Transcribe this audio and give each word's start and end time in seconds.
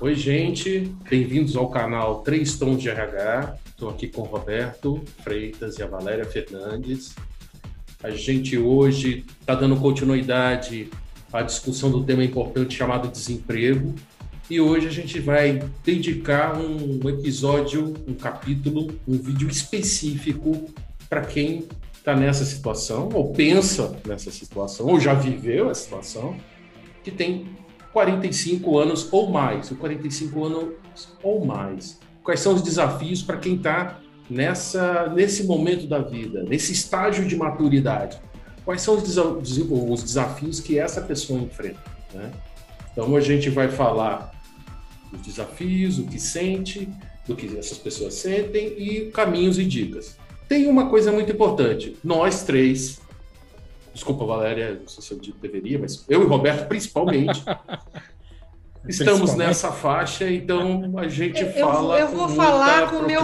Oi, 0.00 0.14
gente, 0.14 0.94
bem-vindos 1.10 1.56
ao 1.56 1.68
canal 1.70 2.20
Três 2.20 2.56
Tons 2.56 2.80
de 2.80 2.88
RH. 2.88 3.56
Estou 3.66 3.90
aqui 3.90 4.06
com 4.06 4.20
o 4.20 4.26
Roberto 4.26 5.02
Freitas 5.24 5.76
e 5.76 5.82
a 5.82 5.88
Valéria 5.88 6.24
Fernandes. 6.24 7.16
A 8.00 8.08
gente 8.10 8.56
hoje 8.56 9.24
está 9.40 9.56
dando 9.56 9.74
continuidade 9.74 10.88
à 11.32 11.42
discussão 11.42 11.90
do 11.90 12.04
tema 12.04 12.22
importante 12.22 12.76
chamado 12.76 13.08
desemprego. 13.08 13.92
E 14.48 14.60
hoje 14.60 14.86
a 14.86 14.92
gente 14.92 15.18
vai 15.18 15.68
dedicar 15.84 16.56
um 16.56 17.08
episódio, 17.08 17.92
um 18.06 18.14
capítulo, 18.14 18.96
um 19.06 19.18
vídeo 19.18 19.48
específico 19.48 20.70
para 21.08 21.22
quem 21.22 21.66
está 21.92 22.14
nessa 22.14 22.44
situação, 22.44 23.08
ou 23.12 23.32
pensa 23.32 24.00
nessa 24.06 24.30
situação, 24.30 24.86
ou 24.86 25.00
já 25.00 25.12
viveu 25.12 25.68
essa 25.68 25.82
situação, 25.82 26.36
que 27.02 27.10
tem 27.10 27.57
45 27.92 28.78
anos 28.78 29.08
ou 29.10 29.30
mais, 29.30 29.70
ou 29.70 29.76
45 29.76 30.44
anos 30.44 30.74
ou 31.22 31.44
mais. 31.44 31.98
Quais 32.22 32.40
são 32.40 32.54
os 32.54 32.62
desafios 32.62 33.22
para 33.22 33.38
quem 33.38 33.54
está 33.56 33.98
nessa 34.28 35.08
nesse 35.14 35.44
momento 35.44 35.86
da 35.86 36.00
vida, 36.00 36.42
nesse 36.42 36.72
estágio 36.72 37.26
de 37.26 37.36
maturidade? 37.36 38.20
Quais 38.64 38.82
são 38.82 38.96
os, 38.96 39.16
os 39.16 40.02
desafios 40.02 40.60
que 40.60 40.78
essa 40.78 41.00
pessoa 41.00 41.40
enfrenta? 41.40 41.80
Né? 42.12 42.30
Então 42.92 43.16
a 43.16 43.20
gente 43.20 43.48
vai 43.48 43.68
falar 43.68 44.30
dos 45.10 45.22
desafios, 45.22 45.98
o 45.98 46.04
que 46.04 46.20
sente, 46.20 46.88
do 47.26 47.34
que 47.34 47.56
essas 47.56 47.78
pessoas 47.78 48.14
sentem 48.14 48.74
e 48.78 49.10
caminhos 49.10 49.58
e 49.58 49.64
dicas. 49.64 50.16
Tem 50.48 50.66
uma 50.66 50.88
coisa 50.88 51.12
muito 51.12 51.30
importante. 51.30 51.96
Nós 52.02 52.42
três, 52.42 53.00
desculpa, 53.98 54.24
Valéria, 54.24 54.78
não 54.80 54.88
sei 54.88 55.02
se 55.02 55.12
eu 55.12 55.34
deveria, 55.40 55.78
mas 55.78 56.04
eu 56.08 56.22
e 56.22 56.26
Roberto, 56.26 56.68
principalmente, 56.68 57.42
estamos 58.88 59.34
nessa 59.34 59.72
faixa, 59.72 60.30
então 60.30 60.92
a 60.96 61.08
gente 61.08 61.42
eu, 61.42 61.52
fala 61.52 61.98
eu 61.98 62.08
vou 62.08 62.28
com 62.28 62.34
falar 62.34 62.90
com. 62.90 63.02
Meu, 63.02 63.22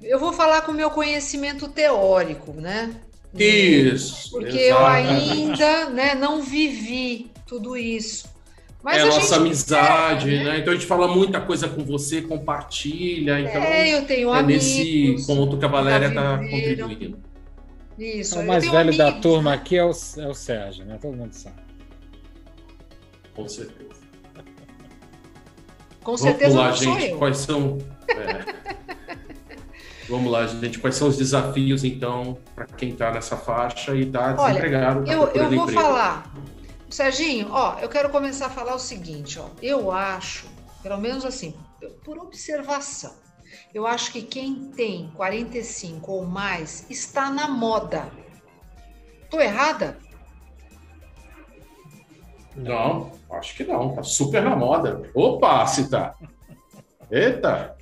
eu 0.00 0.18
vou 0.18 0.32
falar 0.32 0.62
com 0.62 0.72
o 0.72 0.74
meu 0.74 0.90
conhecimento 0.90 1.68
teórico, 1.68 2.52
né? 2.52 2.94
Isso. 3.34 4.30
Porque 4.30 4.56
exatamente. 4.56 4.70
eu 4.70 5.68
ainda 5.68 5.90
né, 5.90 6.14
não 6.14 6.40
vivi 6.40 7.30
tudo 7.46 7.76
isso. 7.76 8.28
Mas 8.82 8.98
é 8.98 9.02
a, 9.02 9.06
nossa 9.06 9.36
amizade, 9.36 10.30
né? 10.30 10.44
né? 10.44 10.58
Então 10.60 10.72
a 10.72 10.76
gente 10.76 10.86
fala 10.86 11.08
muita 11.08 11.40
coisa 11.40 11.68
com 11.68 11.84
você, 11.84 12.22
compartilha. 12.22 13.40
Então 13.40 13.60
é, 13.60 13.94
eu 13.94 14.06
tenho 14.06 14.32
é 14.32 14.38
amigos, 14.38 14.64
nesse 14.64 15.26
ponto 15.26 15.58
que 15.58 15.64
a 15.64 15.68
Valéria 15.68 16.06
está 16.06 16.38
contribuindo. 16.38 17.27
Isso. 17.98 18.38
O 18.38 18.46
mais 18.46 18.64
velho 18.64 18.78
amigos, 18.78 18.96
da 18.96 19.12
turma 19.12 19.54
aqui 19.54 19.76
é 19.76 19.84
o, 19.84 19.90
é 19.90 20.28
o 20.28 20.34
Sérgio, 20.34 20.84
né? 20.84 20.98
Todo 21.00 21.16
mundo 21.16 21.32
sabe. 21.32 21.60
Com 23.34 23.48
certeza. 23.48 23.88
Com 26.02 26.16
certeza 26.16 26.56
Vamos 26.56 26.80
lá, 26.86 26.96
gente. 26.96 27.16
Quais 27.16 27.38
são. 27.38 27.78
É... 28.08 28.58
Vamos 30.08 30.30
lá, 30.30 30.46
gente. 30.46 30.78
Quais 30.78 30.94
são 30.94 31.08
os 31.08 31.16
desafios, 31.16 31.84
então, 31.84 32.38
para 32.54 32.66
quem 32.66 32.90
está 32.90 33.10
nessa 33.10 33.36
faixa 33.36 33.94
e 33.94 34.02
está 34.02 34.32
desempregado? 34.32 35.00
Olha, 35.00 35.12
eu, 35.12 35.28
eu 35.28 35.50
vou 35.50 35.64
emprego. 35.64 35.72
falar 35.72 36.32
Serginho, 36.90 37.48
ó, 37.50 37.78
eu 37.80 37.88
quero 37.88 38.08
começar 38.08 38.46
a 38.46 38.50
falar 38.50 38.74
o 38.74 38.78
seguinte, 38.78 39.38
ó. 39.38 39.50
Eu 39.60 39.92
acho, 39.92 40.46
pelo 40.82 40.96
menos 40.98 41.24
assim, 41.24 41.54
por 42.02 42.18
observação, 42.18 43.14
eu 43.74 43.86
acho 43.86 44.12
que 44.12 44.22
quem 44.22 44.70
tem 44.70 45.10
45 45.16 46.10
ou 46.10 46.24
mais 46.24 46.86
está 46.90 47.30
na 47.30 47.48
moda. 47.48 48.10
Tô 49.30 49.40
errada? 49.40 49.98
Não, 52.56 53.12
acho 53.30 53.54
que 53.54 53.64
não. 53.64 53.94
Tá 53.94 54.02
super 54.02 54.42
na 54.42 54.56
moda. 54.56 55.10
Opa, 55.14 55.64
tá. 55.90 56.14
Eita! 57.10 57.76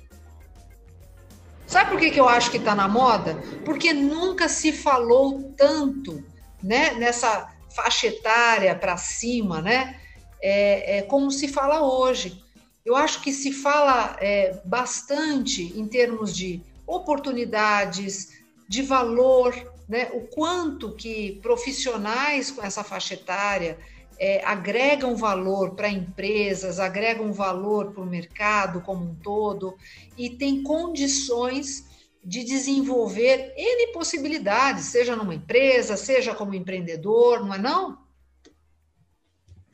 Sabe 1.65 1.91
por 1.91 1.99
que, 1.99 2.11
que 2.11 2.19
eu 2.19 2.29
acho 2.29 2.49
que 2.49 2.59
tá 2.59 2.73
na 2.73 2.87
moda? 2.87 3.35
Porque 3.65 3.91
nunca 3.91 4.47
se 4.47 4.71
falou 4.71 5.53
tanto, 5.57 6.23
né, 6.63 6.93
nessa 6.93 7.49
faixa 7.75 8.07
etária 8.07 8.73
para 8.75 8.95
cima, 8.95 9.61
né? 9.61 9.99
É, 10.41 10.99
é, 10.99 11.01
como 11.01 11.29
se 11.29 11.47
fala 11.47 11.81
hoje. 11.81 12.41
Eu 12.87 12.95
acho 12.95 13.21
que 13.21 13.33
se 13.33 13.51
fala 13.51 14.15
é, 14.21 14.61
bastante 14.63 15.77
em 15.77 15.85
termos 15.85 16.33
de 16.33 16.61
oportunidades, 16.87 18.39
de 18.65 18.81
valor, 18.81 19.53
né? 19.89 20.09
O 20.13 20.21
quanto 20.21 20.95
que 20.95 21.37
profissionais 21.41 22.49
com 22.49 22.63
essa 22.63 22.85
faixa 22.85 23.15
etária 23.15 23.77
é, 24.17 24.41
agregam 24.45 25.17
valor 25.17 25.75
para 25.75 25.89
empresas, 25.89 26.79
agregam 26.79 27.33
valor 27.33 27.91
para 27.91 28.01
o 28.01 28.05
mercado 28.05 28.79
como 28.79 29.03
um 29.03 29.15
todo 29.15 29.75
e 30.17 30.29
tem 30.29 30.63
condições 30.63 31.85
de 32.23 32.41
desenvolver 32.45 33.53
N 33.57 33.91
possibilidades, 33.91 34.85
seja 34.85 35.13
numa 35.13 35.35
empresa, 35.35 35.97
seja 35.97 36.33
como 36.33 36.55
empreendedor, 36.55 37.45
não 37.45 37.53
é 37.53 37.57
não? 37.57 38.06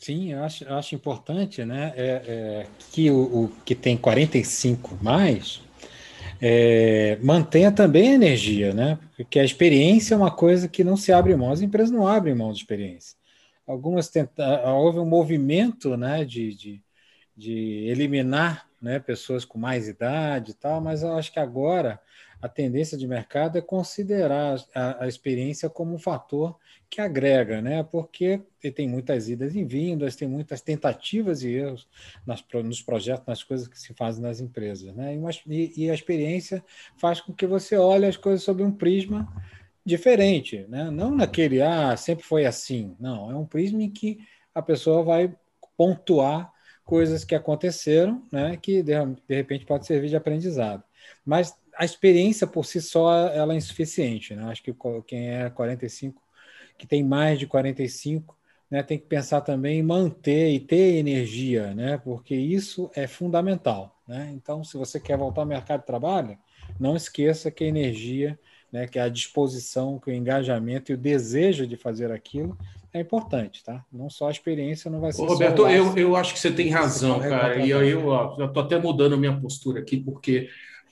Sim, 0.03 0.33
eu 0.33 0.43
acho, 0.43 0.65
eu 0.65 0.75
acho 0.75 0.95
importante 0.95 1.63
né, 1.63 1.93
é, 1.95 2.03
é, 2.27 2.67
que 2.91 3.09
o, 3.09 3.45
o, 3.45 3.51
que 3.63 3.73
tem 3.73 3.95
45 3.95 4.97
mais 5.01 5.61
é, 6.41 7.17
mantenha 7.21 7.71
também 7.71 8.09
a 8.09 8.13
energia, 8.15 8.73
né? 8.73 8.99
Porque 9.15 9.39
a 9.39 9.45
experiência 9.45 10.13
é 10.13 10.17
uma 10.17 10.29
coisa 10.29 10.67
que 10.67 10.83
não 10.83 10.97
se 10.97 11.13
abre 11.13 11.33
mão, 11.37 11.53
as 11.53 11.61
empresas 11.61 11.89
não 11.89 12.05
abrem 12.05 12.35
mão 12.35 12.51
de 12.51 12.57
experiência. 12.57 13.17
Algumas 13.65 14.09
tenta, 14.09 14.69
houve 14.73 14.99
um 14.99 15.05
movimento 15.05 15.95
né, 15.95 16.25
de, 16.25 16.53
de, 16.53 16.81
de 17.33 17.87
eliminar 17.87 18.67
né, 18.81 18.99
pessoas 18.99 19.45
com 19.45 19.57
mais 19.57 19.87
idade 19.87 20.51
e 20.51 20.53
tal, 20.53 20.81
mas 20.81 21.01
eu 21.01 21.13
acho 21.15 21.31
que 21.31 21.39
agora 21.39 21.97
a 22.43 22.49
tendência 22.49 22.97
de 22.97 23.07
mercado 23.07 23.57
é 23.57 23.61
considerar 23.61 24.61
a, 24.75 25.05
a, 25.05 25.07
experiência 25.07 25.69
como 25.69 25.95
um 25.95 25.97
fator 25.97 26.59
que 26.89 26.99
agrega, 26.99 27.61
né? 27.61 27.81
Porque 27.83 28.41
tem 28.75 28.85
muitas 28.85 29.29
idas 29.29 29.55
e 29.55 29.63
vindas, 29.63 30.17
tem 30.17 30.27
muitas 30.27 30.59
tentativas 30.59 31.41
e 31.41 31.53
erros 31.53 31.87
nas, 32.27 32.43
nos 32.65 32.81
projetos, 32.81 33.25
nas 33.25 33.41
coisas 33.41 33.65
que 33.65 33.79
se 33.79 33.93
fazem 33.93 34.21
nas 34.21 34.41
empresas, 34.41 34.93
né? 34.93 35.15
E, 35.47 35.85
e, 35.85 35.89
a 35.89 35.93
experiência 35.93 36.61
faz 36.97 37.21
com 37.21 37.31
que 37.31 37.47
você 37.47 37.77
olhe 37.77 38.05
as 38.05 38.17
coisas 38.17 38.43
sob 38.43 38.61
um 38.61 38.73
prisma 38.73 39.25
diferente, 39.85 40.65
né? 40.67 40.91
Não 40.91 41.15
naquele, 41.15 41.61
ah, 41.61 41.95
sempre 41.95 42.25
foi 42.25 42.45
assim. 42.45 42.93
Não, 42.99 43.31
é 43.31 43.37
um 43.37 43.45
prisma 43.45 43.81
em 43.81 43.89
que 43.89 44.19
a 44.53 44.61
pessoa 44.61 45.01
vai 45.01 45.33
pontuar 45.77 46.51
coisas 46.83 47.23
que 47.23 47.35
aconteceram, 47.35 48.21
né? 48.29 48.57
Que 48.57 48.83
de, 48.83 48.93
repente 49.29 49.65
pode 49.65 49.85
servir 49.85 50.09
de 50.09 50.17
aprendizado. 50.17 50.83
Mas 51.25 51.55
a 51.77 51.85
experiência 51.85 52.45
por 52.45 52.65
si 52.65 52.81
só 52.81 53.27
ela 53.29 53.53
é 53.53 53.57
insuficiente. 53.57 54.35
Né? 54.35 54.43
Acho 54.45 54.63
que 54.63 54.75
quem 55.07 55.29
é 55.29 55.49
45, 55.49 56.21
que 56.77 56.87
tem 56.87 57.03
mais 57.03 57.39
de 57.39 57.47
45, 57.47 58.37
né, 58.69 58.81
tem 58.81 58.97
que 58.97 59.05
pensar 59.05 59.41
também 59.41 59.79
em 59.79 59.83
manter 59.83 60.49
e 60.49 60.59
ter 60.59 60.95
energia, 60.95 61.73
né? 61.73 61.99
porque 62.03 62.35
isso 62.35 62.89
é 62.95 63.07
fundamental. 63.07 63.99
Né? 64.07 64.31
Então, 64.33 64.63
se 64.63 64.77
você 64.77 64.99
quer 64.99 65.17
voltar 65.17 65.41
ao 65.41 65.47
mercado 65.47 65.81
de 65.81 65.87
trabalho, 65.87 66.37
não 66.79 66.95
esqueça 66.95 67.51
que 67.51 67.63
a 67.63 67.67
energia, 67.67 68.39
né, 68.71 68.87
que 68.87 68.97
a 68.97 69.07
disposição, 69.07 69.99
que 69.99 70.09
o 70.09 70.13
engajamento 70.13 70.91
e 70.91 70.95
o 70.95 70.97
desejo 70.97 71.67
de 71.67 71.77
fazer 71.77 72.11
aquilo 72.11 72.57
é 72.93 72.99
importante, 72.99 73.63
tá? 73.63 73.83
Não 73.91 74.09
só 74.09 74.27
a 74.27 74.31
experiência 74.31 74.89
não 74.89 74.99
vai 74.99 75.11
ser. 75.11 75.23
Ô, 75.23 75.25
Roberto, 75.25 75.67
eu, 75.67 75.97
eu 75.97 76.15
acho 76.15 76.33
que 76.33 76.39
você 76.39 76.51
tem 76.51 76.69
razão, 76.69 77.19
cara. 77.19 77.57
E 77.57 77.69
eu, 77.69 77.83
eu, 77.83 78.53
tô 78.53 78.59
até 78.59 78.77
mudando 78.77 79.13
a 79.13 79.17
minha 79.17 79.35
postura 79.39 79.79
aqui, 79.79 79.97
porque 79.97 80.47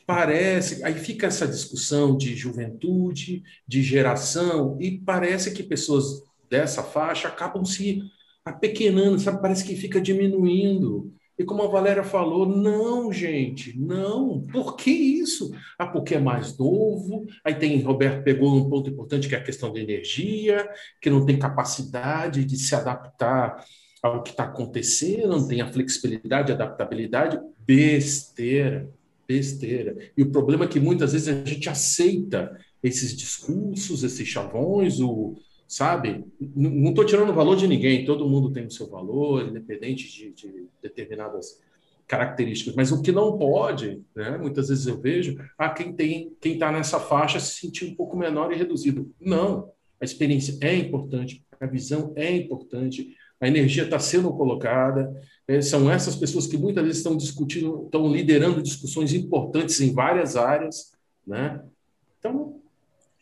parece, 0.05 0.83
aí 0.83 0.93
fica 0.93 1.27
essa 1.27 1.47
discussão 1.47 2.15
de 2.17 2.35
juventude, 2.35 3.43
de 3.67 3.81
geração, 3.81 4.77
e 4.79 4.97
parece 4.99 5.53
que 5.53 5.63
pessoas 5.63 6.23
dessa 6.49 6.83
faixa 6.83 7.27
acabam 7.27 7.63
se 7.63 8.01
apequenando, 8.43 9.19
sabe? 9.19 9.41
Parece 9.41 9.63
que 9.63 9.75
fica 9.75 10.01
diminuindo. 10.01 11.13
E 11.37 11.43
como 11.43 11.63
a 11.63 11.67
Valéria 11.67 12.03
falou, 12.03 12.45
não, 12.45 13.11
gente, 13.11 13.77
não. 13.79 14.41
Por 14.51 14.75
que 14.75 14.91
isso? 14.91 15.51
Ah, 15.77 15.87
porque 15.87 16.15
é 16.15 16.19
mais 16.19 16.57
novo. 16.57 17.25
Aí 17.43 17.55
tem, 17.55 17.81
Roberto 17.81 18.23
pegou 18.23 18.53
um 18.55 18.69
ponto 18.69 18.89
importante 18.89 19.27
que 19.27 19.33
é 19.33 19.37
a 19.37 19.43
questão 19.43 19.71
da 19.73 19.79
energia, 19.79 20.69
que 21.01 21.09
não 21.09 21.25
tem 21.25 21.39
capacidade 21.39 22.45
de 22.45 22.57
se 22.57 22.75
adaptar 22.75 23.63
ao 24.03 24.21
que 24.21 24.31
está 24.31 24.43
acontecendo, 24.43 25.29
não 25.29 25.47
tem 25.47 25.61
a 25.61 25.71
flexibilidade, 25.71 26.51
adaptabilidade. 26.51 27.39
Besteira 27.59 28.91
besteira. 29.31 29.95
E 30.17 30.21
o 30.21 30.31
problema 30.31 30.65
é 30.65 30.67
que 30.67 30.79
muitas 30.79 31.13
vezes 31.13 31.27
a 31.29 31.45
gente 31.45 31.69
aceita 31.69 32.57
esses 32.83 33.15
discursos, 33.15 34.03
esses 34.03 34.27
chavões, 34.27 34.99
o, 34.99 35.37
sabe? 35.67 36.25
Não 36.39 36.89
estou 36.89 37.05
tirando 37.05 37.33
valor 37.33 37.55
de 37.55 37.67
ninguém, 37.67 38.03
todo 38.03 38.27
mundo 38.27 38.51
tem 38.51 38.65
o 38.65 38.71
seu 38.71 38.89
valor, 38.89 39.47
independente 39.47 40.11
de, 40.11 40.31
de 40.33 40.67
determinadas 40.81 41.61
características. 42.07 42.75
Mas 42.75 42.91
o 42.91 43.01
que 43.01 43.11
não 43.11 43.37
pode, 43.37 44.01
né? 44.13 44.37
muitas 44.37 44.67
vezes 44.67 44.85
eu 44.85 44.99
vejo, 44.99 45.37
ah, 45.57 45.69
quem 45.69 45.93
tem, 45.93 46.35
quem 46.41 46.53
está 46.53 46.69
nessa 46.71 46.99
faixa 46.99 47.39
se 47.39 47.59
sentir 47.59 47.85
um 47.85 47.95
pouco 47.95 48.17
menor 48.17 48.51
e 48.51 48.57
reduzido. 48.57 49.09
Não, 49.19 49.71
a 49.99 50.03
experiência 50.03 50.57
é 50.59 50.75
importante, 50.75 51.45
a 51.59 51.65
visão 51.65 52.11
é 52.17 52.35
importante, 52.35 53.15
a 53.41 53.47
energia 53.47 53.83
está 53.83 53.97
sendo 53.97 54.31
colocada. 54.31 55.11
É, 55.47 55.59
são 55.61 55.91
essas 55.91 56.15
pessoas 56.15 56.45
que 56.45 56.57
muitas 56.57 56.83
vezes 56.83 56.99
estão 56.99 57.17
discutindo, 57.17 57.83
estão 57.85 58.09
liderando 58.09 58.61
discussões 58.61 59.11
importantes 59.13 59.81
em 59.81 59.91
várias 59.91 60.37
áreas, 60.37 60.91
né? 61.25 61.61
Então, 62.19 62.61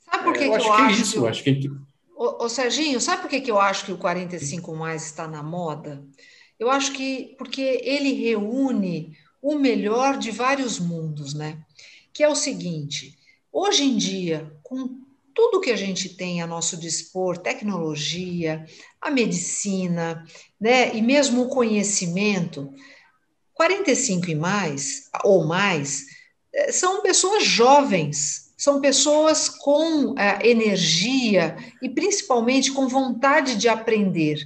sabe 0.04 0.25
por 0.25 0.33
que 0.33 0.44
eu 0.44 0.51
que 0.51 0.57
acho 0.57 0.68
eu 0.68 0.75
que 0.75 0.81
é 0.81 0.92
isso? 0.92 1.21
Que... 1.21 1.27
Acho 1.27 1.44
que 1.44 1.71
Ô, 2.18 2.44
ô, 2.44 2.50
Serginho, 2.50 3.00
sabe 3.00 3.21
por 3.21 3.30
que, 3.30 3.39
que 3.39 3.50
eu 3.50 3.57
acho 3.57 3.86
que 3.86 3.94
o 3.94 3.98
45 3.98 4.75
mais 4.75 5.06
está 5.06 5.25
na 5.25 5.42
moda? 5.42 6.04
Eu 6.60 6.69
acho 6.69 6.92
que 6.92 7.33
porque 7.38 7.80
ele 7.81 8.12
reúne 8.12 9.15
o 9.42 9.56
melhor 9.56 10.18
de 10.18 10.30
vários 10.30 10.77
mundos, 10.80 11.33
né? 11.33 11.63
Que 12.12 12.22
é 12.22 12.27
o 12.27 12.36
seguinte: 12.36 13.18
hoje 13.54 13.86
em 13.86 13.95
dia, 13.95 14.51
com 14.62 15.00
tudo 15.33 15.61
que 15.61 15.71
a 15.71 15.75
gente 15.75 16.09
tem 16.15 16.41
a 16.41 16.47
nosso 16.47 16.77
dispor, 16.77 17.37
tecnologia, 17.37 18.65
a 19.01 19.09
medicina, 19.09 20.23
né, 20.59 20.95
e 20.95 21.01
mesmo 21.01 21.43
o 21.43 21.49
conhecimento, 21.49 22.71
45 23.53 24.29
e 24.29 24.35
mais, 24.35 25.09
ou 25.23 25.45
mais, 25.45 26.05
eh, 26.53 26.71
são 26.71 27.01
pessoas 27.01 27.43
jovens, 27.43 28.53
são 28.57 28.81
pessoas 28.81 29.47
com 29.47 30.15
é, 30.19 30.49
energia 30.49 31.55
e 31.81 31.89
principalmente 31.89 32.71
com 32.71 32.89
vontade 32.89 33.55
de 33.55 33.69
aprender. 33.69 34.37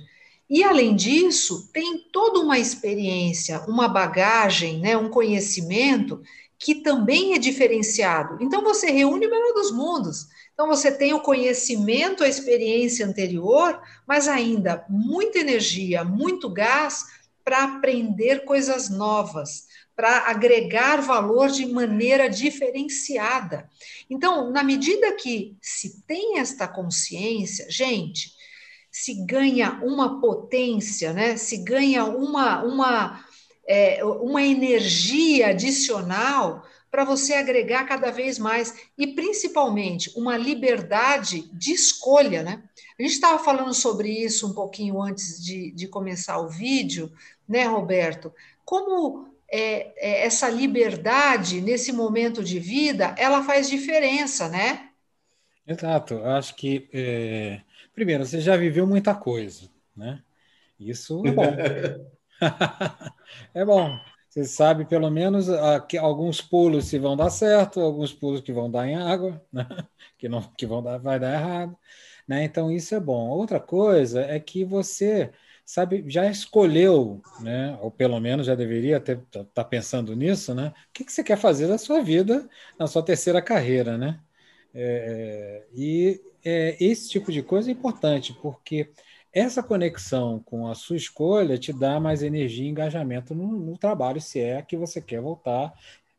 E 0.48 0.64
além 0.64 0.96
disso, 0.96 1.70
tem 1.74 1.98
toda 2.12 2.40
uma 2.40 2.60
experiência, 2.60 3.60
uma 3.68 3.88
bagagem, 3.88 4.80
né, 4.80 4.96
um 4.96 5.10
conhecimento 5.10 6.22
que 6.60 6.76
também 6.76 7.34
é 7.34 7.40
diferenciado. 7.40 8.38
Então 8.40 8.64
você 8.64 8.92
reúne 8.92 9.26
o 9.26 9.30
melhor 9.30 9.54
dos 9.54 9.72
mundos. 9.72 10.28
Então 10.54 10.68
você 10.68 10.92
tem 10.92 11.14
o 11.14 11.22
conhecimento, 11.22 12.24
a 12.24 12.28
experiência 12.28 13.06
anterior, 13.06 13.82
mas 14.08 14.28
ainda 14.28 14.86
muita 14.88 15.40
energia, 15.40 16.04
muito 16.04 16.50
gás 16.50 17.06
para 17.44 17.64
aprender 17.64 18.46
coisas 18.46 18.90
novas, 18.90 19.68
para 19.96 20.30
agregar 20.30 21.02
valor 21.02 21.50
de 21.50 21.66
maneira 21.66 22.30
diferenciada. 22.30 23.70
Então, 24.10 24.50
na 24.52 24.64
medida 24.64 25.16
que 25.16 25.58
se 25.62 26.02
tem 26.06 26.40
esta 26.40 26.68
consciência, 26.68 27.70
gente, 27.70 28.32
se 28.92 29.26
ganha 29.26 29.82
uma 29.84 30.22
potência, 30.22 31.14
né? 31.14 31.36
Se 31.36 31.58
ganha 31.58 32.06
uma 32.06 32.64
uma 32.64 33.26
é, 33.68 34.04
uma 34.04 34.44
energia 34.44 35.48
adicional 35.48 36.64
para 36.94 37.04
você 37.04 37.34
agregar 37.34 37.86
cada 37.86 38.12
vez 38.12 38.38
mais 38.38 38.88
e 38.96 39.08
principalmente 39.16 40.12
uma 40.16 40.38
liberdade 40.38 41.50
de 41.52 41.72
escolha, 41.72 42.44
né? 42.44 42.62
A 43.00 43.02
gente 43.02 43.14
estava 43.14 43.44
falando 43.44 43.74
sobre 43.74 44.12
isso 44.12 44.48
um 44.48 44.54
pouquinho 44.54 45.02
antes 45.02 45.44
de, 45.44 45.72
de 45.72 45.88
começar 45.88 46.38
o 46.38 46.48
vídeo, 46.48 47.12
né, 47.50 47.64
Roberto? 47.64 48.32
Como 48.64 49.28
é, 49.52 49.92
é, 49.98 50.26
essa 50.28 50.48
liberdade 50.52 51.62
nesse 51.62 51.92
momento 51.92 52.44
de 52.44 52.60
vida, 52.60 53.16
ela 53.18 53.44
faz 53.44 53.68
diferença, 53.68 54.48
né? 54.48 54.92
Exato. 55.66 56.24
Acho 56.24 56.56
que 56.56 56.88
é... 56.94 57.62
primeiro 57.96 58.24
você 58.24 58.40
já 58.40 58.56
viveu 58.56 58.86
muita 58.86 59.16
coisa, 59.16 59.68
né? 59.98 60.22
Isso 60.80 61.24
é 61.26 61.32
bom. 61.32 61.56
é 63.56 63.66
bom. 63.66 64.00
Você 64.34 64.46
sabe 64.46 64.84
pelo 64.86 65.12
menos 65.12 65.46
que 65.88 65.96
alguns 65.96 66.42
pulos 66.42 66.86
se 66.86 66.98
vão 66.98 67.16
dar 67.16 67.30
certo, 67.30 67.80
alguns 67.80 68.12
pulos 68.12 68.42
que 68.42 68.52
vão 68.52 68.70
dar 68.70 68.88
em 68.88 68.96
água, 68.96 69.40
né? 69.54 69.68
que 70.18 70.28
não 70.28 70.42
que 70.58 70.66
vão 70.66 70.82
dar, 70.82 70.98
vai 70.98 71.20
dar 71.20 71.36
errado, 71.36 71.78
né? 72.28 72.44
Então 72.44 72.72
isso 72.72 72.96
é 72.96 73.00
bom. 73.00 73.30
Outra 73.30 73.60
coisa 73.60 74.22
é 74.22 74.40
que 74.40 74.66
você 74.66 75.32
sabe 75.64 76.04
já 76.08 76.26
escolheu, 76.28 77.22
né? 77.42 77.78
Ou 77.80 77.92
pelo 77.92 78.20
menos 78.20 78.48
já 78.48 78.56
deveria 78.56 78.98
estar 78.98 79.18
tá, 79.30 79.44
tá 79.54 79.64
pensando 79.64 80.16
nisso, 80.16 80.56
né? 80.56 80.74
O 80.90 80.94
que, 80.94 81.06
que 81.06 81.14
você 81.14 81.24
quer 81.24 81.38
fazer 81.38 81.68
da 81.68 81.78
sua 81.78 82.02
vida 82.02 82.50
na 82.80 82.88
sua 82.88 83.04
terceira 83.04 83.40
carreira, 83.40 84.00
né? 84.00 84.20
É, 84.74 85.68
e 85.76 86.20
é, 86.44 86.76
esse 86.84 87.08
tipo 87.08 87.32
de 87.32 87.44
coisa 87.44 87.70
é 87.70 87.74
importante 87.74 88.34
porque 88.42 88.90
essa 89.34 89.64
conexão 89.64 90.40
com 90.40 90.68
a 90.68 90.76
sua 90.76 90.96
escolha 90.96 91.58
te 91.58 91.74
dá 91.74 92.00
mais 92.00 92.22
energia 92.24 92.66
e 92.66 92.70
engajamento 92.70 93.34
no, 93.34 93.48
no, 93.60 93.78
trabalho, 93.78 94.22
se 94.22 94.40
é 94.40 94.62
que 94.62 94.78
você 94.78 95.02
quer 95.02 95.22
voltar, 95.22 95.74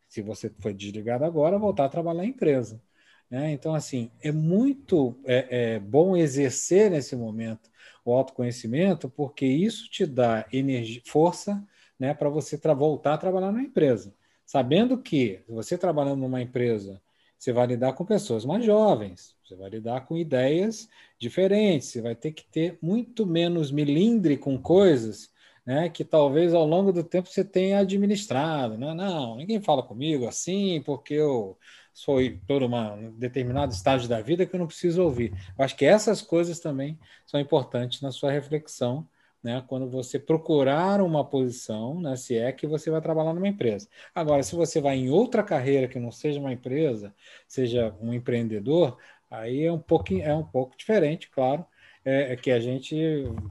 se 0.08 0.20
você 0.20 0.50
foi 0.60 0.74
desligado 0.74 1.24
agora, 1.24 1.58
voltar 1.58 1.84
a 1.86 1.88
trabalhar 1.88 2.22
na 2.22 2.26
empresa. 2.26 2.82
Né? 3.30 3.52
Então, 3.52 3.74
assim, 3.74 4.10
é 4.20 4.32
muito 4.32 5.16
é, 5.24 5.74
é 5.76 5.78
bom 5.78 6.16
exercer 6.16 6.90
nesse 6.90 7.16
momento 7.16 7.70
o 8.04 8.12
autoconhecimento, 8.12 9.08
porque 9.08 9.46
isso 9.46 9.88
te 9.90 10.04
dá 10.06 10.46
energia, 10.52 11.00
força 11.06 11.64
né, 11.98 12.12
para 12.12 12.28
você 12.28 12.58
voltar 12.74 13.14
a 13.14 13.18
trabalhar 13.18 13.52
na 13.52 13.62
empresa. 13.62 14.14
Sabendo 14.44 15.00
que 15.00 15.42
você 15.48 15.78
trabalhando 15.78 16.20
numa 16.20 16.42
empresa, 16.42 17.00
você 17.38 17.52
vai 17.52 17.66
lidar 17.66 17.92
com 17.94 18.04
pessoas 18.04 18.44
mais 18.44 18.64
jovens, 18.64 19.33
você 19.44 19.54
vai 19.54 19.70
lidar 19.70 20.06
com 20.06 20.16
ideias 20.16 20.88
diferentes, 21.18 21.88
você 21.88 22.00
vai 22.00 22.14
ter 22.14 22.32
que 22.32 22.44
ter 22.46 22.78
muito 22.80 23.26
menos 23.26 23.70
milindre 23.70 24.36
com 24.36 24.56
coisas 24.58 25.32
né, 25.64 25.88
que 25.88 26.04
talvez 26.04 26.52
ao 26.52 26.66
longo 26.66 26.92
do 26.92 27.02
tempo 27.02 27.28
você 27.28 27.44
tenha 27.44 27.78
administrado. 27.78 28.76
Né? 28.76 28.94
Não, 28.94 29.36
ninguém 29.36 29.60
fala 29.60 29.82
comigo 29.82 30.26
assim, 30.26 30.82
porque 30.84 31.14
eu 31.14 31.58
sou 31.92 32.18
por 32.46 32.62
uma, 32.62 32.92
um 32.94 33.12
determinado 33.12 33.72
estágio 33.72 34.08
da 34.08 34.20
vida 34.20 34.44
que 34.44 34.54
eu 34.54 34.60
não 34.60 34.66
preciso 34.66 35.02
ouvir. 35.02 35.32
Eu 35.56 35.64
acho 35.64 35.76
que 35.76 35.84
essas 35.84 36.20
coisas 36.20 36.60
também 36.60 36.98
são 37.26 37.40
importantes 37.40 38.00
na 38.02 38.10
sua 38.10 38.30
reflexão 38.30 39.08
né, 39.44 39.62
quando 39.66 39.86
você 39.90 40.18
procurar 40.18 41.02
uma 41.02 41.22
posição, 41.22 42.00
né, 42.00 42.16
se 42.16 42.36
é 42.36 42.50
que 42.50 42.66
você 42.66 42.90
vai 42.90 43.02
trabalhar 43.02 43.34
numa 43.34 43.46
empresa. 43.46 43.86
Agora, 44.14 44.42
se 44.42 44.56
você 44.56 44.80
vai 44.80 44.96
em 44.96 45.10
outra 45.10 45.42
carreira 45.42 45.86
que 45.86 46.00
não 46.00 46.10
seja 46.10 46.40
uma 46.40 46.52
empresa, 46.52 47.14
seja 47.46 47.94
um 48.00 48.14
empreendedor, 48.14 48.96
aí 49.38 49.64
é 49.64 49.72
um 49.72 49.78
pouco, 49.78 50.14
é 50.14 50.34
um 50.34 50.44
pouco 50.44 50.76
diferente, 50.76 51.30
claro, 51.30 51.64
é, 52.04 52.32
é 52.32 52.36
que 52.36 52.50
a 52.50 52.60
gente 52.60 52.96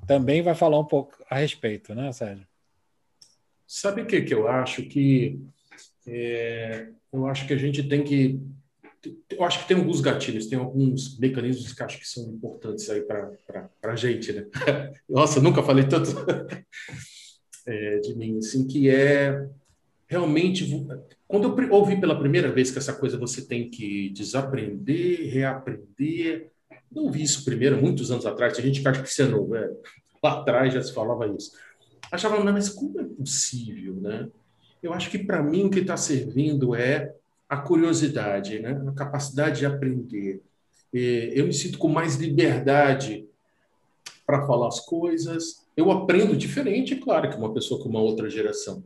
também 0.08 0.42
vai 0.42 0.56
falar 0.56 0.80
um 0.80 0.86
pouco 0.86 1.14
a 1.30 1.38
respeito, 1.38 1.94
né, 1.96 2.12
Sérgio? 2.12 2.48
Sabe 3.68 4.02
o 4.02 4.06
que, 4.06 4.22
que 4.22 4.34
eu 4.34 4.48
acho? 4.48 4.84
Que 4.84 5.40
é, 6.06 6.90
eu 7.12 7.26
acho 7.28 7.48
que 7.48 7.54
a 7.54 7.58
gente 7.58 7.82
tem 7.88 8.04
que 8.04 8.40
eu 9.30 9.44
acho 9.44 9.60
que 9.60 9.68
tem 9.68 9.76
alguns 9.76 10.00
gatilhos, 10.00 10.48
tem 10.48 10.58
alguns 10.58 11.18
mecanismos 11.20 11.74
que 11.74 11.84
acho 11.84 12.00
que 12.00 12.08
são 12.08 12.24
importantes 12.30 12.90
aí 12.90 13.02
para 13.02 13.70
a 13.84 13.96
gente, 13.96 14.32
né? 14.32 14.46
Nossa, 15.10 15.42
nunca 15.42 15.62
falei 15.62 15.86
tanto 15.86 16.12
é, 17.68 18.00
de 18.00 18.16
mim, 18.16 18.38
assim, 18.38 18.66
que 18.66 18.90
é 18.90 19.50
realmente 20.14 20.86
quando 21.28 21.60
eu 21.60 21.72
ouvi 21.74 22.00
pela 22.00 22.18
primeira 22.18 22.52
vez 22.52 22.70
que 22.70 22.78
essa 22.78 22.94
coisa 22.94 23.18
você 23.18 23.42
tem 23.46 23.68
que 23.68 24.10
desaprender, 24.10 25.34
reaprender, 25.34 26.52
não 26.92 27.12
vi 27.12 27.24
isso 27.24 27.44
primeiro, 27.44 27.82
muitos 27.82 28.12
anos 28.12 28.26
atrás, 28.26 28.58
a 28.58 28.62
gente 28.62 28.82
que 28.82 28.88
acha 28.88 29.02
que 29.02 29.10
isso 29.10 29.22
é 29.24 29.26
novo, 29.26 29.56
é, 29.56 29.68
lá 30.22 30.40
atrás 30.40 30.72
já 30.72 30.82
se 30.84 30.94
falava 30.94 31.28
isso. 31.28 31.52
Achava, 32.12 32.44
não, 32.44 32.54
mas 32.54 32.70
como 32.70 33.00
é 33.00 33.04
possível, 33.04 33.96
né? 33.96 34.30
Eu 34.84 34.94
acho 34.94 35.10
que 35.10 35.18
para 35.18 35.42
mim 35.42 35.64
o 35.64 35.70
que 35.72 35.80
está 35.80 35.98
servindo 35.98 36.76
é 36.76 37.12
a 37.50 37.58
curiosidade, 37.58 38.60
né? 38.60 38.80
a 38.88 38.92
capacidade 38.92 39.60
de 39.60 39.66
aprender. 39.66 40.42
Eu 40.92 41.48
me 41.48 41.54
sinto 41.54 41.80
com 41.80 41.88
mais 41.88 42.18
liberdade 42.18 43.26
para 44.28 44.46
falar 44.46 44.68
as 44.68 44.80
coisas. 44.82 45.66
Eu 45.76 45.90
aprendo 45.90 46.36
diferente, 46.36 46.96
claro, 46.98 47.30
que 47.30 47.38
uma 47.38 47.54
pessoa 47.54 47.82
com 47.82 47.90
uma 47.90 48.02
outra 48.02 48.30
geração. 48.30 48.84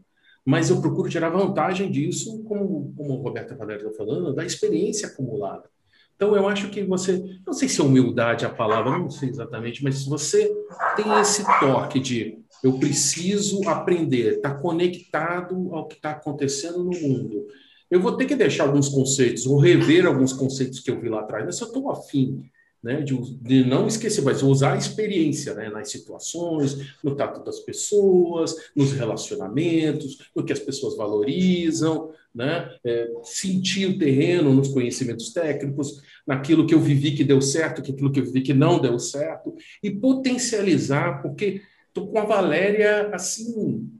Mas 0.47 0.69
eu 0.69 0.79
procuro 0.79 1.09
tirar 1.09 1.27
vantagem 1.27 1.91
disso, 1.91 2.41
como, 2.43 2.93
como 2.95 3.13
a 3.15 3.21
Roberta 3.21 3.53
Valéria 3.53 3.85
está 3.85 3.97
falando, 3.97 4.33
da 4.33 4.45
experiência 4.45 5.09
acumulada. 5.09 5.69
Então, 6.15 6.33
eu 6.37 6.47
acho 6.47 6.69
que 6.69 6.85
você, 6.85 7.21
não 7.45 7.51
sei 7.51 7.67
se 7.67 7.81
é 7.81 7.83
humildade 7.83 8.45
a 8.45 8.49
palavra, 8.49 8.97
não 8.97 9.09
sei 9.09 9.27
exatamente, 9.27 9.83
mas 9.83 9.95
se 9.95 10.09
você 10.09 10.49
tem 10.95 11.19
esse 11.19 11.43
toque 11.59 11.99
de 11.99 12.39
eu 12.63 12.79
preciso 12.79 13.67
aprender, 13.67 14.35
estar 14.35 14.53
tá 14.53 14.59
conectado 14.61 15.75
ao 15.75 15.85
que 15.85 15.95
está 15.95 16.11
acontecendo 16.11 16.81
no 16.81 16.97
mundo, 16.97 17.45
eu 17.91 17.99
vou 17.99 18.15
ter 18.15 18.23
que 18.25 18.33
deixar 18.33 18.63
alguns 18.63 18.87
conceitos, 18.87 19.45
ou 19.45 19.59
rever 19.59 20.05
alguns 20.05 20.31
conceitos 20.31 20.79
que 20.79 20.89
eu 20.89 21.01
vi 21.01 21.09
lá 21.09 21.19
atrás, 21.19 21.43
mas 21.45 21.57
se 21.57 21.63
eu 21.63 21.67
estou 21.67 21.91
afim 21.91 22.41
né, 22.87 23.01
de, 23.01 23.17
de, 23.41 23.65
não 23.65 23.85
esquecer, 23.85 24.21
mas 24.21 24.41
usar 24.41 24.71
a 24.71 24.77
experiência 24.77 25.53
né, 25.53 25.69
nas 25.69 25.91
situações, 25.91 26.95
no 27.03 27.17
trato 27.17 27.43
das 27.43 27.59
pessoas, 27.59 28.71
nos 28.73 28.93
relacionamentos, 28.93 30.29
no 30.33 30.45
que 30.45 30.53
as 30.53 30.59
pessoas 30.59 30.95
valorizam, 30.95 32.13
né, 32.33 32.69
é, 32.85 33.11
sentir 33.23 33.87
o 33.87 33.97
terreno 33.97 34.53
nos 34.53 34.69
conhecimentos 34.69 35.33
técnicos, 35.33 36.01
naquilo 36.25 36.65
que 36.65 36.73
eu 36.73 36.79
vivi 36.79 37.11
que 37.11 37.25
deu 37.25 37.41
certo, 37.41 37.81
aquilo 37.81 38.09
que 38.09 38.21
eu 38.21 38.25
vivi 38.25 38.41
que 38.41 38.53
não 38.53 38.79
deu 38.79 38.97
certo, 38.97 39.53
e 39.83 39.91
potencializar, 39.91 41.21
porque 41.21 41.61
estou 41.89 42.07
com 42.07 42.19
a 42.19 42.25
Valéria 42.25 43.09
assim 43.13 43.91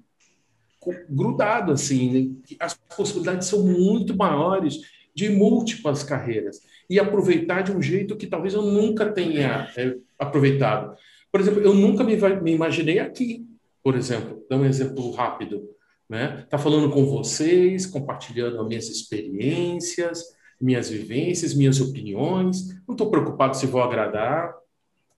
grudado 1.10 1.74
assim, 1.74 2.12
né? 2.13 2.56
as 2.62 2.74
possibilidades 2.96 3.50
são 3.50 3.63
muito 3.63 4.15
maiores 4.15 4.79
de 5.13 5.27
múltiplas 5.27 6.01
carreiras 6.01 6.62
e 6.89 7.00
aproveitar 7.00 7.62
de 7.62 7.72
um 7.72 7.82
jeito 7.82 8.15
que 8.15 8.27
talvez 8.27 8.53
eu 8.53 8.62
nunca 8.62 9.12
tenha 9.12 9.67
é, 9.77 9.96
aproveitado. 10.17 10.96
Por 11.32 11.41
exemplo, 11.41 11.62
eu 11.62 11.74
nunca 11.74 12.03
me, 12.03 12.15
me 12.41 12.51
imaginei 12.51 13.00
aqui, 13.00 13.46
por 13.84 13.96
exemplo, 13.96 14.46
dá 14.50 14.58
um 14.58 14.65
exemplo 14.65 15.12
rápido, 15.12 15.70
né? 16.10 16.46
Tá 16.50 16.58
falando 16.58 16.89
com 16.89 17.06
vocês, 17.06 17.86
compartilhando 17.86 18.60
as 18.60 18.67
minhas 18.67 18.89
experiências, 18.89 20.24
minhas 20.60 20.89
vivências, 20.89 21.53
minhas 21.53 21.79
opiniões. 21.79 22.70
Não 22.88 22.94
estou 22.94 23.12
preocupado 23.12 23.56
se 23.56 23.67
vou 23.67 23.82
agradar. 23.82 24.53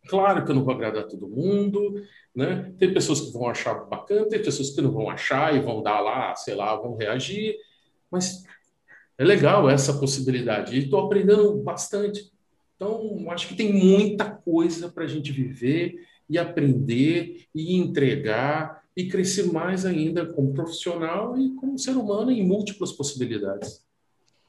Claro 0.07 0.43
que 0.43 0.51
eu 0.51 0.55
não 0.55 0.63
vou 0.63 0.73
agradar 0.73 1.07
todo 1.07 1.27
mundo, 1.27 2.01
né? 2.35 2.73
Tem 2.77 2.93
pessoas 2.93 3.21
que 3.21 3.31
vão 3.31 3.47
achar 3.47 3.73
bacana, 3.85 4.27
tem 4.27 4.41
pessoas 4.41 4.71
que 4.71 4.81
não 4.81 4.91
vão 4.91 5.09
achar 5.09 5.55
e 5.55 5.59
vão 5.59 5.83
dar 5.83 5.99
lá, 5.99 6.35
sei 6.35 6.55
lá, 6.55 6.75
vão 6.75 6.95
reagir. 6.95 7.55
Mas 8.11 8.43
é 9.19 9.25
legal 9.25 9.69
essa 9.69 9.93
possibilidade. 9.93 10.75
E 10.75 10.85
estou 10.85 11.01
aprendendo 11.01 11.53
bastante. 11.57 12.31
Então, 12.77 13.25
acho 13.29 13.49
que 13.49 13.55
tem 13.55 13.73
muita 13.73 14.31
coisa 14.31 14.87
para 14.87 15.03
a 15.03 15.07
gente 15.07 15.29
viver 15.33 15.95
e 16.29 16.37
aprender 16.37 17.43
e 17.53 17.75
entregar 17.75 18.81
e 18.95 19.09
crescer 19.09 19.51
mais 19.51 19.85
ainda 19.85 20.25
como 20.25 20.53
profissional 20.53 21.37
e 21.37 21.53
como 21.55 21.77
ser 21.77 21.97
humano 21.97 22.31
em 22.31 22.47
múltiplas 22.47 22.93
possibilidades. 22.93 23.83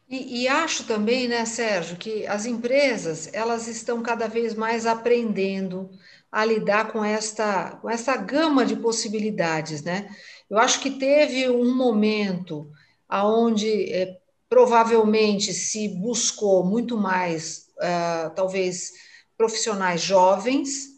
E, 0.08 0.42
e, 0.42 0.48
acho 0.48 0.84
também, 0.84 1.26
né, 1.26 1.44
Sérgio, 1.44 1.96
que 1.96 2.26
as 2.26 2.46
empresas 2.46 3.28
elas 3.32 3.66
estão 3.66 4.02
cada 4.02 4.28
vez 4.28 4.54
mais 4.54 4.86
aprendendo 4.86 5.90
a 6.30 6.44
lidar 6.44 6.92
com 6.92 7.04
esta, 7.04 7.76
com 7.82 7.90
essa 7.90 8.16
gama 8.16 8.64
de 8.64 8.76
possibilidades, 8.76 9.82
né? 9.82 10.08
Eu 10.48 10.58
acho 10.58 10.80
que 10.80 10.92
teve 10.92 11.48
um 11.48 11.74
momento 11.74 12.70
aonde 13.08 13.92
é, 13.92 14.19
provavelmente 14.50 15.54
se 15.54 15.88
buscou 15.88 16.64
muito 16.64 16.98
mais, 16.98 17.68
uh, 17.78 18.34
talvez, 18.34 18.90
profissionais 19.38 20.02
jovens, 20.02 20.88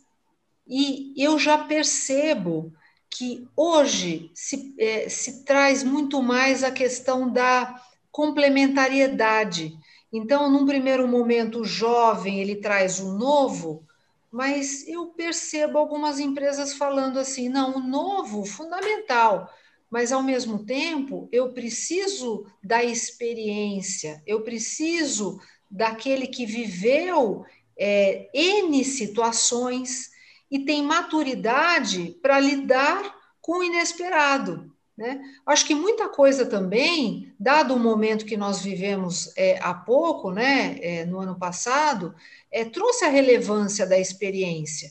e 0.66 1.12
eu 1.22 1.38
já 1.38 1.58
percebo 1.58 2.72
que 3.10 3.46
hoje 3.54 4.30
se, 4.34 4.74
é, 4.78 5.06
se 5.08 5.44
traz 5.44 5.82
muito 5.82 6.22
mais 6.22 6.64
a 6.64 6.70
questão 6.70 7.30
da 7.30 7.78
complementariedade. 8.10 9.76
Então, 10.10 10.50
num 10.50 10.64
primeiro 10.64 11.06
momento, 11.06 11.60
o 11.60 11.64
jovem 11.64 12.40
ele 12.40 12.56
traz 12.56 13.00
o 13.00 13.12
novo, 13.18 13.84
mas 14.30 14.88
eu 14.88 15.08
percebo 15.08 15.76
algumas 15.76 16.18
empresas 16.18 16.72
falando 16.72 17.18
assim: 17.18 17.50
não, 17.50 17.76
o 17.76 17.80
novo, 17.80 18.46
fundamental, 18.46 19.50
mas 19.92 20.10
ao 20.10 20.22
mesmo 20.22 20.64
tempo 20.64 21.28
eu 21.30 21.52
preciso 21.52 22.46
da 22.64 22.82
experiência, 22.82 24.22
eu 24.26 24.40
preciso 24.40 25.38
daquele 25.70 26.26
que 26.26 26.46
viveu 26.46 27.44
é, 27.78 28.30
N 28.32 28.82
situações 28.86 30.10
e 30.50 30.60
tem 30.60 30.82
maturidade 30.82 32.16
para 32.22 32.40
lidar 32.40 33.14
com 33.38 33.58
o 33.58 33.62
inesperado. 33.62 34.72
Né? 34.96 35.20
Acho 35.44 35.66
que 35.66 35.74
muita 35.74 36.08
coisa 36.08 36.46
também, 36.46 37.34
dado 37.38 37.74
o 37.74 37.78
momento 37.78 38.24
que 38.24 38.36
nós 38.36 38.62
vivemos 38.62 39.30
é, 39.36 39.58
há 39.60 39.74
pouco, 39.74 40.30
né, 40.30 40.78
é, 40.80 41.04
no 41.04 41.18
ano 41.18 41.38
passado, 41.38 42.14
é, 42.50 42.64
trouxe 42.64 43.04
a 43.04 43.10
relevância 43.10 43.86
da 43.86 43.98
experiência, 43.98 44.90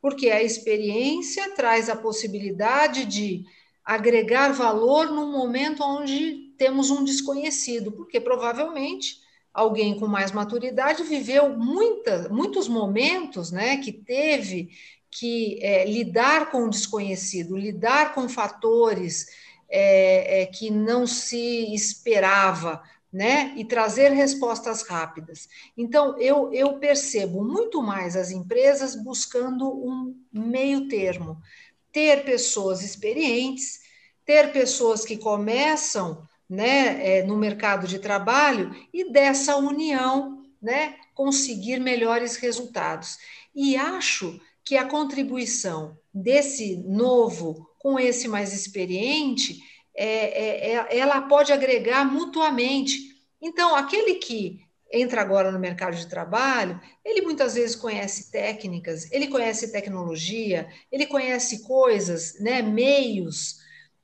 porque 0.00 0.30
a 0.30 0.42
experiência 0.42 1.52
traz 1.56 1.88
a 1.88 1.96
possibilidade 1.96 3.04
de 3.06 3.44
agregar 3.86 4.52
valor 4.52 5.06
num 5.12 5.30
momento 5.30 5.84
onde 5.84 6.52
temos 6.58 6.90
um 6.90 7.04
desconhecido, 7.04 7.92
porque 7.92 8.20
provavelmente 8.20 9.20
alguém 9.54 9.98
com 9.98 10.08
mais 10.08 10.32
maturidade 10.32 11.04
viveu 11.04 11.56
muita, 11.56 12.28
muitos 12.28 12.66
momentos 12.66 13.52
né, 13.52 13.76
que 13.76 13.92
teve 13.92 14.70
que 15.08 15.58
é, 15.62 15.84
lidar 15.86 16.50
com 16.50 16.64
o 16.64 16.70
desconhecido, 16.70 17.56
lidar 17.56 18.12
com 18.12 18.28
fatores 18.28 19.26
é, 19.68 20.42
é, 20.42 20.46
que 20.46 20.70
não 20.70 21.06
se 21.06 21.72
esperava, 21.74 22.82
né? 23.12 23.54
E 23.56 23.64
trazer 23.64 24.10
respostas 24.10 24.82
rápidas. 24.82 25.48
Então, 25.74 26.18
eu, 26.20 26.52
eu 26.52 26.78
percebo 26.78 27.42
muito 27.42 27.82
mais 27.82 28.14
as 28.14 28.30
empresas 28.30 28.94
buscando 28.94 29.66
um 29.66 30.14
meio 30.30 30.86
termo, 30.86 31.40
ter 31.96 32.26
pessoas 32.26 32.82
experientes, 32.82 33.80
ter 34.22 34.52
pessoas 34.52 35.02
que 35.02 35.16
começam 35.16 36.28
né, 36.46 37.20
é, 37.20 37.22
no 37.22 37.38
mercado 37.38 37.86
de 37.86 37.98
trabalho 37.98 38.70
e 38.92 39.10
dessa 39.10 39.56
união 39.56 40.44
né, 40.60 40.96
conseguir 41.14 41.80
melhores 41.80 42.36
resultados. 42.36 43.16
E 43.54 43.78
acho 43.78 44.38
que 44.62 44.76
a 44.76 44.84
contribuição 44.84 45.96
desse 46.12 46.76
novo 46.86 47.66
com 47.78 47.98
esse 47.98 48.28
mais 48.28 48.52
experiente, 48.52 49.58
é, 49.96 50.04
é, 50.04 50.74
é, 50.74 50.98
ela 50.98 51.22
pode 51.22 51.50
agregar 51.50 52.04
mutuamente. 52.04 53.24
Então, 53.40 53.74
aquele 53.74 54.16
que 54.16 54.65
entra 54.92 55.20
agora 55.20 55.50
no 55.50 55.58
mercado 55.58 55.96
de 55.96 56.06
trabalho, 56.06 56.80
ele 57.04 57.22
muitas 57.22 57.54
vezes 57.54 57.74
conhece 57.74 58.30
técnicas, 58.30 59.10
ele 59.10 59.28
conhece 59.28 59.72
tecnologia, 59.72 60.68
ele 60.90 61.06
conhece 61.06 61.62
coisas, 61.62 62.38
né, 62.40 62.62
meios 62.62 63.56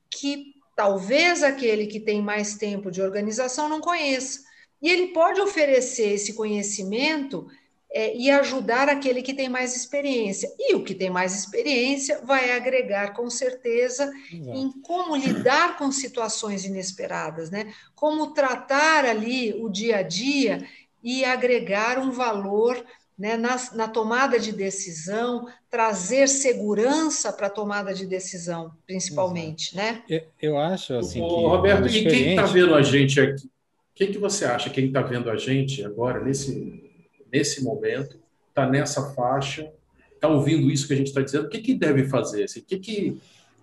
que 0.09 0.53
talvez 0.75 1.43
aquele 1.43 1.87
que 1.87 1.99
tem 1.99 2.21
mais 2.21 2.55
tempo 2.55 2.91
de 2.91 3.01
organização 3.01 3.69
não 3.69 3.79
conheça. 3.79 4.41
E 4.81 4.89
ele 4.89 5.13
pode 5.13 5.39
oferecer 5.39 6.09
esse 6.13 6.33
conhecimento 6.33 7.47
é, 7.93 8.17
e 8.17 8.31
ajudar 8.31 8.89
aquele 8.89 9.21
que 9.21 9.35
tem 9.35 9.47
mais 9.47 9.75
experiência. 9.75 10.51
E 10.57 10.73
o 10.73 10.83
que 10.83 10.95
tem 10.95 11.11
mais 11.11 11.37
experiência 11.37 12.19
vai 12.23 12.51
agregar, 12.51 13.13
com 13.13 13.29
certeza, 13.29 14.11
Exato. 14.31 14.57
em 14.57 14.71
como 14.81 15.15
lidar 15.15 15.77
com 15.77 15.91
situações 15.91 16.65
inesperadas, 16.65 17.51
né? 17.51 17.71
Como 17.93 18.33
tratar 18.33 19.05
ali 19.05 19.53
o 19.53 19.69
dia 19.69 19.97
a 19.97 20.01
dia 20.01 20.65
e 21.03 21.23
agregar 21.23 21.99
um 21.99 22.09
valor 22.09 22.83
né, 23.15 23.37
na, 23.37 23.57
na, 23.75 23.87
tomada 23.87 24.39
de 24.39 24.51
decisão, 24.51 25.47
trazer 25.69 26.27
segurança 26.27 27.31
para 27.31 27.45
a 27.45 27.51
tomada 27.51 27.93
de 27.93 28.07
decisão, 28.07 28.71
principalmente, 28.87 29.75
Exato. 29.75 29.93
né? 29.93 30.03
Eu, 30.09 30.21
eu 30.41 30.57
acho 30.57 30.95
assim. 30.95 31.21
Ô, 31.21 31.27
que 31.27 31.35
Roberto, 31.43 31.87
e 31.87 32.03
quem 32.05 32.29
está 32.31 32.45
vendo 32.47 32.73
a 32.73 32.81
gente 32.81 33.21
aqui? 33.21 33.45
O 33.45 33.95
que, 33.95 34.07
que 34.07 34.17
você 34.17 34.45
acha? 34.45 34.71
Quem 34.71 34.87
está 34.87 35.03
vendo 35.03 35.29
a 35.29 35.37
gente 35.37 35.85
agora 35.85 36.19
nesse 36.19 36.91
nesse 37.33 37.63
momento, 37.63 38.19
está 38.49 38.69
nessa 38.69 39.11
faixa, 39.13 39.71
está 40.13 40.27
ouvindo 40.27 40.69
isso 40.69 40.87
que 40.87 40.93
a 40.93 40.95
gente 40.95 41.07
está 41.07 41.21
dizendo, 41.21 41.47
o 41.47 41.49
que, 41.49 41.59
que 41.59 41.73
deve 41.73 42.05
fazer? 42.05 42.43
Assim, 42.43 42.59
o 42.59 42.63
que, 42.63 42.77
que, 42.77 43.17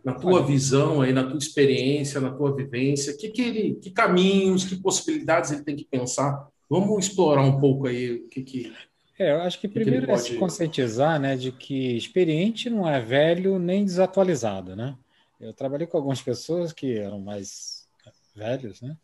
na 0.04 0.12
tua 0.12 0.44
visão, 0.44 1.00
aí, 1.00 1.12
na 1.12 1.24
tua 1.24 1.38
experiência, 1.38 2.20
na 2.20 2.30
tua 2.30 2.54
vivência, 2.54 3.16
que, 3.16 3.28
que, 3.28 3.42
ele, 3.42 3.74
que 3.80 3.90
caminhos, 3.90 4.64
que 4.64 4.76
possibilidades 4.76 5.52
ele 5.52 5.62
tem 5.62 5.76
que 5.76 5.84
pensar? 5.84 6.48
Vamos 6.68 7.06
explorar 7.06 7.42
um 7.42 7.60
pouco 7.60 7.86
aí 7.86 8.14
o 8.16 8.28
que, 8.28 8.42
que 8.42 8.72
é, 9.18 9.32
eu 9.32 9.42
acho 9.42 9.60
que 9.60 9.68
primeiro 9.68 10.06
que 10.06 10.12
é 10.12 10.16
se 10.16 10.36
conscientizar, 10.36 11.20
né, 11.20 11.36
de 11.36 11.52
que 11.52 11.94
experiente 11.94 12.70
não 12.70 12.88
é 12.88 12.98
velho 12.98 13.58
nem 13.58 13.84
desatualizado, 13.84 14.74
né? 14.74 14.96
Eu 15.38 15.52
trabalhei 15.52 15.86
com 15.86 15.98
algumas 15.98 16.22
pessoas 16.22 16.72
que 16.72 16.96
eram 16.96 17.20
mais 17.20 17.86
velhos, 18.34 18.80
né? 18.80 18.96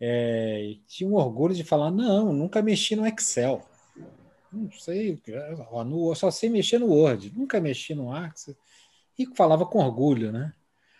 É, 0.00 0.62
e 0.64 0.76
tinham 0.86 1.12
orgulho 1.12 1.54
de 1.54 1.62
falar, 1.62 1.90
não, 1.90 2.32
nunca 2.32 2.62
mexi 2.62 2.96
no 2.96 3.06
Excel. 3.06 3.62
Não 4.54 4.70
sei, 4.72 5.20
só 6.14 6.30
sei 6.30 6.48
mexer 6.48 6.78
no 6.78 6.86
Word, 6.86 7.32
nunca 7.36 7.60
mexi 7.60 7.94
no 7.94 8.12
Access. 8.12 8.56
E 9.18 9.26
falava 9.34 9.66
com 9.66 9.78
orgulho, 9.78 10.32
né? 10.32 10.52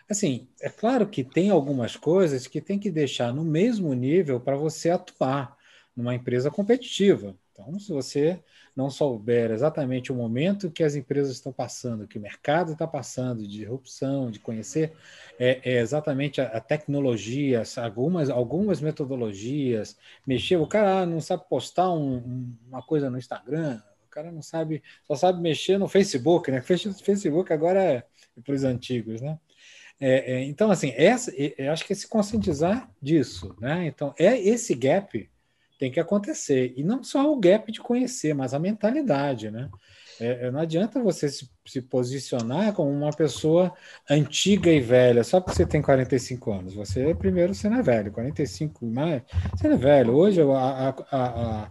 Assim, 0.08 0.48
é 0.60 0.68
claro 0.68 1.06
que 1.08 1.24
tem 1.24 1.50
algumas 1.50 1.96
coisas 1.96 2.46
que 2.46 2.60
tem 2.60 2.78
que 2.78 2.90
deixar 2.90 3.32
no 3.32 3.44
mesmo 3.44 3.94
nível 3.94 4.38
para 4.38 4.56
você 4.56 4.90
atuar 4.90 5.56
numa 5.96 6.14
empresa 6.14 6.50
competitiva. 6.50 7.34
Então, 7.52 7.78
se 7.78 7.92
você 7.92 8.42
não 8.74 8.90
souber 8.90 9.52
exatamente 9.52 10.10
o 10.10 10.14
momento 10.14 10.70
que 10.70 10.82
as 10.82 10.94
empresas 10.96 11.32
estão 11.32 11.52
passando, 11.52 12.08
que 12.08 12.18
o 12.18 12.20
mercado 12.20 12.72
está 12.72 12.86
passando, 12.86 13.42
de 13.42 13.48
disrupção, 13.48 14.30
de 14.30 14.40
conhecer 14.40 14.92
é, 15.38 15.60
é 15.64 15.80
exatamente 15.80 16.40
a, 16.40 16.46
a, 16.46 16.60
tecnologia, 16.60 17.62
algumas, 17.76 18.28
algumas 18.30 18.80
metodologias, 18.80 19.96
mexer, 20.26 20.56
o 20.56 20.66
cara 20.66 21.06
não 21.06 21.20
sabe 21.20 21.44
postar 21.48 21.92
um, 21.92 22.16
um, 22.16 22.56
uma 22.68 22.82
coisa 22.82 23.08
no 23.08 23.18
Instagram, 23.18 23.80
o 24.06 24.10
cara 24.10 24.32
não 24.32 24.42
sabe, 24.42 24.82
só 25.06 25.14
sabe 25.14 25.40
mexer 25.40 25.78
no 25.78 25.88
Facebook, 25.88 26.50
né? 26.50 26.60
Facebook 26.60 27.52
agora 27.52 27.82
é 27.82 28.04
para 28.44 28.54
os 28.54 28.64
antigos, 28.64 29.20
né? 29.20 29.38
É, 30.00 30.34
é, 30.34 30.44
então, 30.44 30.70
assim, 30.70 30.92
essa, 30.96 31.32
eu 31.36 31.72
acho 31.72 31.84
que 31.84 31.92
é 31.92 31.96
se 31.96 32.08
conscientizar 32.08 32.90
disso, 33.00 33.54
né? 33.60 33.86
Então, 33.86 34.12
é 34.18 34.36
esse 34.38 34.74
gap 34.74 35.30
tem 35.78 35.90
que 35.90 36.00
acontecer. 36.00 36.72
E 36.76 36.84
não 36.84 37.02
só 37.02 37.30
o 37.30 37.38
gap 37.38 37.70
de 37.70 37.80
conhecer, 37.80 38.34
mas 38.34 38.54
a 38.54 38.58
mentalidade, 38.58 39.50
né? 39.50 39.68
É, 40.20 40.46
é, 40.46 40.50
não 40.50 40.60
adianta 40.60 41.02
você 41.02 41.28
se, 41.28 41.50
se, 41.66 41.82
posicionar 41.82 42.72
como 42.72 42.90
uma 42.90 43.10
pessoa 43.10 43.72
antiga 44.08 44.70
e 44.70 44.80
velha, 44.80 45.24
só 45.24 45.40
porque 45.40 45.56
você 45.56 45.66
tem 45.66 45.82
45 45.82 46.52
anos. 46.52 46.74
Você, 46.74 47.14
primeiro, 47.14 47.54
você 47.54 47.68
não 47.68 47.78
é 47.78 47.82
velho. 47.82 48.12
45 48.12 48.86
mais, 48.86 49.22
você 49.52 49.68
não 49.68 49.74
é 49.74 49.78
velho. 49.78 50.14
Hoje, 50.14 50.40
a, 50.40 50.44
a, 50.54 50.94
a, 51.10 51.70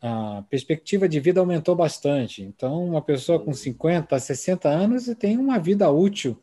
a 0.00 0.42
perspectiva 0.48 1.08
de 1.08 1.20
vida 1.20 1.40
aumentou 1.40 1.76
bastante. 1.76 2.42
Então, 2.42 2.82
uma 2.84 3.02
pessoa 3.02 3.38
com 3.38 3.52
50, 3.52 4.18
60 4.18 4.68
anos 4.68 5.04
tem 5.18 5.36
uma 5.36 5.58
vida 5.58 5.90
útil 5.90 6.40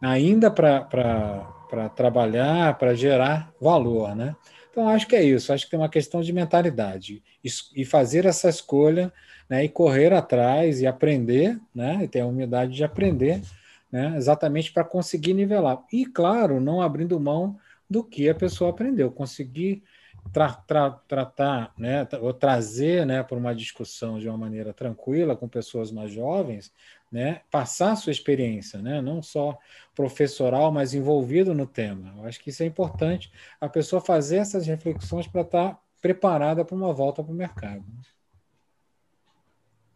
ainda 0.00 0.50
para 0.50 1.61
trabalhar, 1.88 2.78
para 2.78 2.94
gerar 2.94 3.52
valor, 3.60 4.14
né? 4.14 4.34
Então, 4.70 4.88
acho 4.88 5.06
que 5.06 5.14
é 5.14 5.22
isso. 5.22 5.52
Acho 5.52 5.66
que 5.66 5.70
tem 5.70 5.78
uma 5.78 5.88
questão 5.88 6.22
de 6.22 6.32
mentalidade. 6.32 7.22
E 7.74 7.84
fazer 7.84 8.24
essa 8.24 8.48
escolha 8.48 9.12
né, 9.48 9.64
e 9.64 9.68
correr 9.68 10.14
atrás 10.14 10.80
e 10.80 10.86
aprender, 10.86 11.60
né, 11.74 12.00
e 12.02 12.08
ter 12.08 12.20
a 12.20 12.26
humildade 12.26 12.72
de 12.72 12.82
aprender, 12.82 13.42
né, 13.90 14.14
exatamente 14.16 14.72
para 14.72 14.82
conseguir 14.82 15.34
nivelar. 15.34 15.82
E, 15.92 16.06
claro, 16.06 16.58
não 16.58 16.80
abrindo 16.80 17.20
mão 17.20 17.58
do 17.88 18.02
que 18.02 18.30
a 18.30 18.34
pessoa 18.34 18.70
aprendeu, 18.70 19.10
conseguir 19.10 19.82
tra 20.32 20.52
tra 20.52 20.90
tratar, 21.06 21.74
né, 21.76 22.08
ou 22.22 22.32
trazer 22.32 23.04
né, 23.04 23.22
para 23.22 23.36
uma 23.36 23.54
discussão 23.54 24.18
de 24.18 24.26
uma 24.26 24.38
maneira 24.38 24.72
tranquila 24.72 25.36
com 25.36 25.46
pessoas 25.46 25.92
mais 25.92 26.10
jovens, 26.10 26.72
né, 27.12 27.42
passar 27.50 27.92
a 27.92 27.96
sua 27.96 28.10
experiência, 28.10 28.80
né, 28.80 29.02
não 29.02 29.22
só 29.22 29.58
professoral, 29.94 30.72
mas 30.72 30.94
envolvido 30.94 31.52
no 31.52 31.66
tema. 31.66 32.14
Eu 32.16 32.24
acho 32.24 32.40
que 32.40 32.48
isso 32.48 32.62
é 32.62 32.66
importante, 32.66 33.30
a 33.60 33.68
pessoa 33.68 34.00
fazer 34.00 34.38
essas 34.38 34.66
reflexões 34.66 35.26
para 35.26 35.42
estar 35.42 35.78
preparada 36.00 36.64
para 36.64 36.74
uma 36.74 36.92
volta 36.92 37.22
para 37.22 37.32
o 37.32 37.36
mercado. 37.36 37.84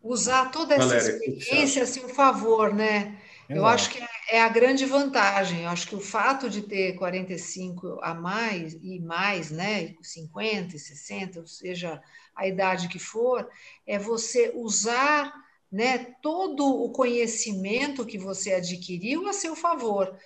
Usar 0.03 0.51
toda 0.51 0.75
essa 0.75 0.87
Valéria, 0.87 1.17
experiência 1.17 1.83
a 1.83 1.87
seu 1.87 2.09
favor, 2.11 2.73
né? 2.73 3.19
Exato. 3.49 3.61
Eu 3.61 3.67
acho 3.67 3.91
que 3.91 3.99
é, 3.99 4.37
é 4.37 4.43
a 4.43 4.49
grande 4.49 4.85
vantagem. 4.85 5.63
Eu 5.63 5.71
acho 5.71 5.89
que 5.89 5.97
o 5.97 6.01
fato 6.01 6.51
de 6.51 6.63
ter 6.63 6.95
45 6.95 7.99
a 8.03 8.15
mais 8.15 8.75
e 8.75 9.01
mais, 9.01 9.51
né, 9.51 9.95
50 10.03 10.77
e 10.77 10.79
60, 10.79 11.41
ou 11.41 11.47
seja, 11.47 12.01
a 12.35 12.47
idade 12.47 12.89
que 12.89 12.99
for, 12.99 13.49
é 13.87 13.99
você 13.99 14.53
usar, 14.55 15.33
né, 15.77 15.99
todo 16.23 16.65
o 16.67 16.91
conhecimento 16.91 18.07
que 18.07 18.17
você 18.17 18.55
adquiriu 18.55 19.29
a 19.29 19.33
seu 19.35 19.55
favor. 19.55 20.19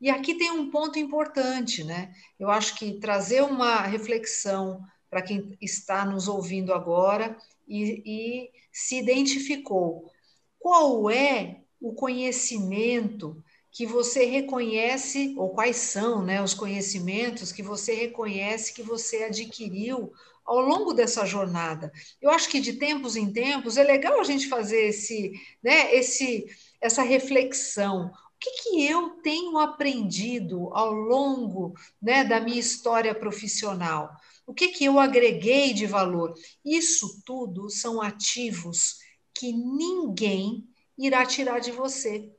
E 0.00 0.10
aqui 0.10 0.34
tem 0.34 0.50
um 0.50 0.68
ponto 0.68 0.98
importante, 0.98 1.84
né? 1.84 2.12
Eu 2.40 2.50
acho 2.50 2.74
que 2.74 2.98
trazer 2.98 3.40
uma 3.42 3.82
reflexão 3.82 4.80
para 5.08 5.22
quem 5.22 5.56
está 5.62 6.04
nos 6.04 6.26
ouvindo 6.26 6.74
agora 6.74 7.38
e, 7.68 8.02
e 8.04 8.50
se 8.72 8.98
identificou. 8.98 10.10
Qual 10.58 11.08
é 11.08 11.60
o 11.80 11.94
conhecimento 11.94 13.40
que 13.70 13.86
você 13.86 14.24
reconhece, 14.24 15.36
ou 15.38 15.50
quais 15.50 15.76
são 15.76 16.20
né, 16.24 16.42
os 16.42 16.52
conhecimentos 16.52 17.52
que 17.52 17.62
você 17.62 17.94
reconhece 17.94 18.74
que 18.74 18.82
você 18.82 19.22
adquiriu 19.22 20.10
ao 20.46 20.60
longo 20.60 20.92
dessa 20.92 21.26
jornada. 21.26 21.92
Eu 22.20 22.30
acho 22.30 22.48
que 22.48 22.60
de 22.60 22.74
tempos 22.74 23.16
em 23.16 23.32
tempos 23.32 23.76
é 23.76 23.82
legal 23.82 24.20
a 24.20 24.24
gente 24.24 24.48
fazer 24.48 24.88
esse, 24.88 25.32
né, 25.62 25.94
esse, 25.94 26.46
essa 26.80 27.02
reflexão. 27.02 28.06
O 28.06 28.38
que, 28.38 28.50
que 28.62 28.86
eu 28.86 29.10
tenho 29.22 29.58
aprendido 29.58 30.70
ao 30.72 30.92
longo 30.92 31.74
né, 32.00 32.22
da 32.22 32.38
minha 32.38 32.60
história 32.60 33.14
profissional? 33.14 34.14
O 34.46 34.54
que, 34.54 34.68
que 34.68 34.84
eu 34.84 35.00
agreguei 35.00 35.74
de 35.74 35.86
valor? 35.86 36.32
Isso 36.64 37.20
tudo 37.24 37.68
são 37.68 38.00
ativos 38.00 38.98
que 39.34 39.52
ninguém 39.52 40.64
irá 40.96 41.26
tirar 41.26 41.58
de 41.58 41.72
você, 41.72 42.30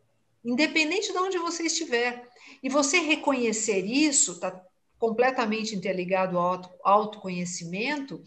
independente 0.43 1.11
de 1.11 1.17
onde 1.17 1.37
você 1.37 1.63
estiver. 1.63 2.27
E 2.63 2.69
você 2.69 2.99
reconhecer 2.99 3.85
isso, 3.85 4.33
está 4.33 4.51
completamente 4.99 5.75
interligado 5.75 6.37
ao 6.37 6.61
autoconhecimento, 6.83 8.21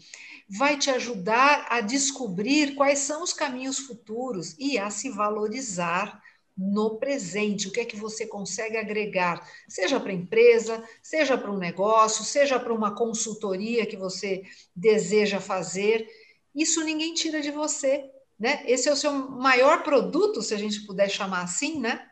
vai 0.49 0.77
te 0.77 0.89
ajudar 0.89 1.67
a 1.69 1.81
descobrir 1.81 2.75
quais 2.75 2.99
são 2.99 3.23
os 3.23 3.33
caminhos 3.33 3.79
futuros 3.79 4.55
e 4.57 4.77
a 4.77 4.89
se 4.89 5.09
valorizar 5.09 6.21
no 6.57 6.97
presente, 6.97 7.67
o 7.67 7.71
que 7.71 7.79
é 7.79 7.85
que 7.85 7.95
você 7.95 8.27
consegue 8.27 8.77
agregar, 8.77 9.45
seja 9.67 9.99
para 9.99 10.11
a 10.11 10.15
empresa, 10.15 10.83
seja 11.01 11.37
para 11.37 11.51
um 11.51 11.57
negócio, 11.57 12.23
seja 12.23 12.59
para 12.59 12.73
uma 12.73 12.93
consultoria 12.93 13.85
que 13.85 13.97
você 13.97 14.43
deseja 14.75 15.39
fazer. 15.39 16.07
Isso 16.53 16.83
ninguém 16.83 17.13
tira 17.13 17.41
de 17.41 17.51
você. 17.51 18.09
Né? 18.39 18.63
Esse 18.65 18.89
é 18.89 18.93
o 18.93 18.97
seu 18.97 19.13
maior 19.13 19.83
produto, 19.83 20.41
se 20.41 20.53
a 20.53 20.57
gente 20.57 20.85
puder 20.85 21.09
chamar 21.09 21.43
assim, 21.43 21.79
né? 21.79 22.10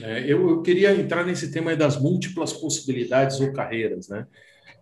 É, 0.00 0.30
eu, 0.30 0.62
queria 0.62 0.94
entrar 0.94 1.24
nesse 1.24 1.50
tema 1.50 1.74
das 1.74 2.00
múltiplas 2.00 2.52
possibilidades 2.52 3.40
ou 3.40 3.52
carreiras, 3.52 4.08
né? 4.08 4.26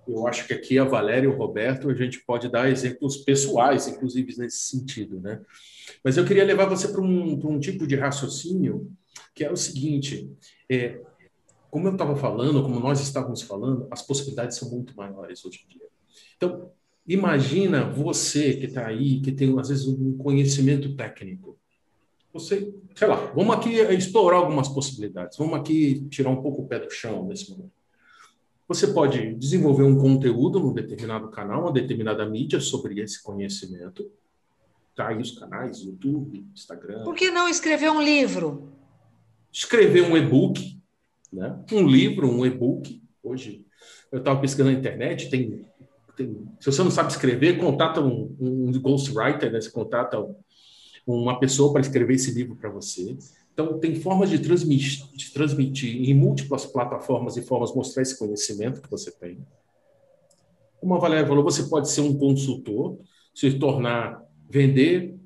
Eu 0.06 0.26
acho 0.26 0.46
que 0.46 0.52
aqui 0.52 0.78
a 0.78 0.84
Valéria 0.84 1.26
e 1.26 1.30
o 1.30 1.36
Roberto 1.36 1.90
a 1.90 1.94
gente 1.94 2.20
pode 2.24 2.48
dar 2.48 2.70
exemplos 2.70 3.16
pessoais, 3.16 3.88
inclusive 3.88 4.36
nesse 4.38 4.58
sentido, 4.58 5.20
né? 5.20 5.40
Mas 6.04 6.16
eu 6.16 6.24
queria 6.24 6.44
levar 6.44 6.66
você 6.66 6.88
para 6.88 7.00
um, 7.00 7.32
um 7.32 7.58
tipo 7.58 7.86
de 7.86 7.96
raciocínio 7.96 8.92
que 9.34 9.44
é 9.44 9.50
o 9.50 9.56
seguinte: 9.56 10.30
é, 10.70 11.00
como 11.70 11.88
eu 11.88 11.92
estava 11.92 12.14
falando, 12.14 12.62
como 12.62 12.78
nós 12.78 13.00
estávamos 13.00 13.42
falando, 13.42 13.88
as 13.90 14.02
possibilidades 14.02 14.56
são 14.56 14.70
muito 14.70 14.96
maiores 14.96 15.44
hoje 15.44 15.64
em 15.64 15.68
dia. 15.68 15.86
Então, 16.36 16.70
Imagina 17.08 17.88
você 17.88 18.54
que 18.54 18.66
está 18.66 18.88
aí, 18.88 19.20
que 19.20 19.30
tem 19.30 19.56
às 19.60 19.68
vezes 19.68 19.86
um 19.86 20.16
conhecimento 20.16 20.96
técnico. 20.96 21.56
Você, 22.38 22.74
sei 22.94 23.08
lá, 23.08 23.16
vamos 23.34 23.56
aqui 23.56 23.74
explorar 23.74 24.38
algumas 24.38 24.68
possibilidades. 24.68 25.36
Vamos 25.38 25.58
aqui 25.58 26.06
tirar 26.08 26.30
um 26.30 26.42
pouco 26.42 26.62
o 26.62 26.66
pé 26.66 26.78
do 26.78 26.90
chão 26.90 27.26
nesse 27.26 27.50
momento. 27.50 27.72
Você 28.68 28.88
pode 28.88 29.34
desenvolver 29.34 29.84
um 29.84 29.96
conteúdo 29.96 30.58
num 30.58 30.72
determinado 30.72 31.28
canal, 31.28 31.62
uma 31.62 31.72
determinada 31.72 32.26
mídia 32.26 32.60
sobre 32.60 33.00
esse 33.00 33.22
conhecimento. 33.22 34.10
Tá 34.94 35.08
aí 35.08 35.18
os 35.18 35.38
canais, 35.38 35.80
YouTube, 35.80 36.46
Instagram. 36.54 37.04
Por 37.04 37.14
que 37.14 37.30
não 37.30 37.48
escrever 37.48 37.90
um 37.90 38.02
livro? 38.02 38.72
Escrever 39.52 40.02
um 40.02 40.16
e-book, 40.16 40.80
né? 41.32 41.58
Um 41.72 41.86
livro, 41.86 42.28
um 42.28 42.44
e-book. 42.44 43.02
Hoje 43.22 43.64
eu 44.10 44.18
estava 44.18 44.40
pesquisando 44.40 44.72
na 44.72 44.78
internet, 44.78 45.30
tem 45.30 45.64
tem, 46.16 46.48
se 46.58 46.72
você 46.72 46.82
não 46.82 46.90
sabe 46.90 47.12
escrever, 47.12 47.58
contata 47.58 48.00
um, 48.00 48.34
um 48.40 48.72
ghostwriter, 48.80 49.52
né? 49.52 49.60
Você 49.60 49.70
contata 49.70 50.16
uma 51.06 51.38
pessoa 51.38 51.72
para 51.72 51.80
escrever 51.80 52.14
esse 52.14 52.32
livro 52.32 52.56
para 52.56 52.68
você. 52.68 53.16
Então, 53.52 53.78
tem 53.78 53.94
formas 53.94 54.28
de 54.28 54.38
transmitir, 54.38 55.06
de 55.14 55.32
transmitir 55.32 56.10
em 56.10 56.12
múltiplas 56.12 56.66
plataformas 56.66 57.36
e 57.36 57.42
formas 57.42 57.74
mostrar 57.74 58.02
esse 58.02 58.18
conhecimento 58.18 58.82
que 58.82 58.90
você 58.90 59.10
tem. 59.10 59.38
Como 60.80 60.94
a 60.94 60.98
Valéria 60.98 61.26
falou, 61.26 61.44
você 61.44 61.62
pode 61.62 61.88
ser 61.88 62.00
um 62.02 62.18
consultor, 62.18 62.98
se 63.34 63.50
tornar, 63.58 64.22
vender, 64.50 65.16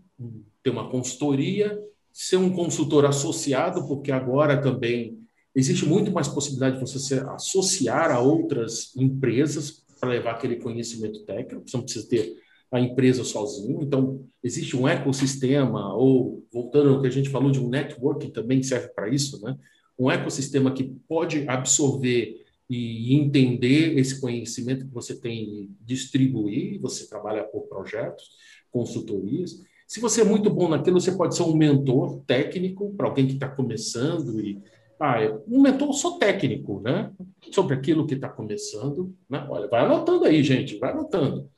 ter 0.62 0.70
uma 0.70 0.88
consultoria, 0.88 1.80
ser 2.12 2.36
um 2.36 2.50
consultor 2.50 3.04
associado, 3.06 3.86
porque 3.88 4.12
agora 4.12 4.60
também 4.60 5.18
existe 5.54 5.86
muito 5.86 6.12
mais 6.12 6.28
possibilidade 6.28 6.76
de 6.76 6.80
você 6.80 6.98
se 6.98 7.14
associar 7.14 8.10
a 8.10 8.20
outras 8.20 8.94
empresas 8.96 9.84
para 9.98 10.10
levar 10.10 10.32
aquele 10.32 10.56
conhecimento 10.56 11.24
técnico, 11.24 11.68
você 11.68 11.76
não 11.76 11.84
precisa 11.84 12.08
ter 12.08 12.36
a 12.70 12.80
empresa 12.80 13.24
sozinho. 13.24 13.82
Então, 13.82 14.24
existe 14.42 14.76
um 14.76 14.86
ecossistema, 14.86 15.94
ou 15.94 16.44
voltando 16.52 16.90
ao 16.90 17.00
que 17.00 17.08
a 17.08 17.10
gente 17.10 17.28
falou 17.28 17.50
de 17.50 17.60
um 17.60 17.68
networking 17.68 18.30
também 18.30 18.62
serve 18.62 18.88
para 18.88 19.08
isso, 19.08 19.40
né? 19.44 19.56
Um 19.98 20.10
ecossistema 20.10 20.72
que 20.72 20.84
pode 21.08 21.46
absorver 21.48 22.40
e 22.68 23.14
entender 23.14 23.98
esse 23.98 24.20
conhecimento 24.20 24.86
que 24.86 24.94
você 24.94 25.18
tem 25.18 25.42
e 25.42 25.70
distribuir, 25.80 26.80
você 26.80 27.08
trabalha 27.08 27.42
por 27.42 27.62
projetos, 27.62 28.30
consultorias. 28.70 29.60
Se 29.88 29.98
você 29.98 30.20
é 30.20 30.24
muito 30.24 30.48
bom 30.48 30.68
naquilo, 30.68 31.00
você 31.00 31.10
pode 31.12 31.34
ser 31.34 31.42
um 31.42 31.56
mentor 31.56 32.22
técnico 32.24 32.94
para 32.94 33.08
alguém 33.08 33.26
que 33.26 33.34
está 33.34 33.48
começando 33.48 34.40
e 34.40 34.62
ah, 35.00 35.16
um 35.48 35.60
mentor 35.60 35.92
só 35.94 36.18
técnico, 36.18 36.80
né? 36.80 37.10
Sobre 37.50 37.74
aquilo 37.74 38.06
que 38.06 38.14
está 38.14 38.28
começando, 38.28 39.12
né? 39.28 39.44
Olha, 39.50 39.66
vai 39.66 39.84
anotando 39.84 40.26
aí, 40.26 40.42
gente, 40.44 40.78
vai 40.78 40.92
anotando. 40.92 41.50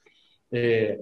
É, 0.52 0.98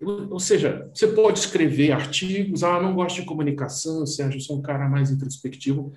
ou 0.00 0.40
seja, 0.40 0.90
você 0.92 1.06
pode 1.08 1.38
escrever 1.38 1.92
artigos, 1.92 2.64
ah, 2.64 2.80
não 2.80 2.94
gosto 2.94 3.20
de 3.20 3.26
comunicação, 3.26 4.04
Sérgio, 4.06 4.40
sou 4.40 4.58
um 4.58 4.62
cara 4.62 4.88
mais 4.88 5.10
introspectivo. 5.10 5.92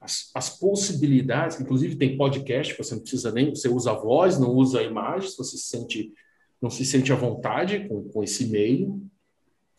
As, 0.00 0.30
as 0.34 0.50
possibilidades, 0.58 1.60
inclusive 1.60 1.96
tem 1.96 2.16
podcast, 2.16 2.76
você 2.76 2.94
não 2.94 3.02
precisa 3.02 3.32
nem, 3.32 3.50
você 3.50 3.68
usa 3.68 3.92
a 3.92 3.94
voz, 3.94 4.38
não 4.38 4.50
usa 4.50 4.80
a 4.80 4.82
imagem, 4.82 5.30
você 5.30 5.56
se 5.56 5.64
sente, 5.64 6.12
não 6.60 6.70
se 6.70 6.84
sente 6.84 7.12
à 7.12 7.16
vontade 7.16 7.88
com, 7.88 8.08
com 8.08 8.22
esse 8.22 8.46
meio. 8.46 9.02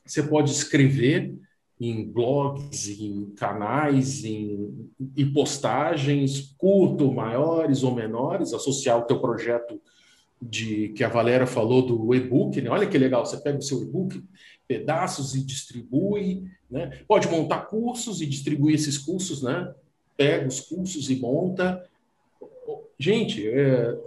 Você 0.06 0.23
pode 0.23 0.51
escrever, 0.51 1.34
em 1.80 2.03
blogs, 2.12 2.89
em 2.99 3.30
canais, 3.36 4.23
em, 4.23 4.89
em 5.15 5.32
postagens, 5.32 6.56
curto, 6.58 7.12
maiores 7.12 7.84
ou 7.84 7.93
menores, 7.93 8.53
associar 8.53 8.97
o 8.97 9.03
teu 9.03 9.19
projeto 9.19 9.80
de 10.41 10.89
que 10.89 11.04
a 11.04 11.10
Valéria 11.10 11.47
falou 11.47 11.82
do 11.82 12.13
e-book, 12.13 12.62
né? 12.62 12.69
Olha 12.69 12.88
que 12.88 12.97
legal, 12.97 13.26
você 13.26 13.38
pega 13.38 13.58
o 13.58 13.62
seu 13.62 13.82
e-book, 13.82 14.23
pedaços 14.67 15.34
e 15.34 15.43
distribui, 15.43 16.43
né? 16.69 17.02
Pode 17.08 17.28
montar 17.28 17.62
cursos 17.62 18.21
e 18.21 18.26
distribuir 18.26 18.76
esses 18.76 18.97
cursos, 18.97 19.41
né? 19.41 19.73
Pega 20.15 20.47
os 20.47 20.60
cursos 20.60 21.10
e 21.10 21.15
monta. 21.15 21.84
Gente, 23.00 23.47
é, 23.47 23.97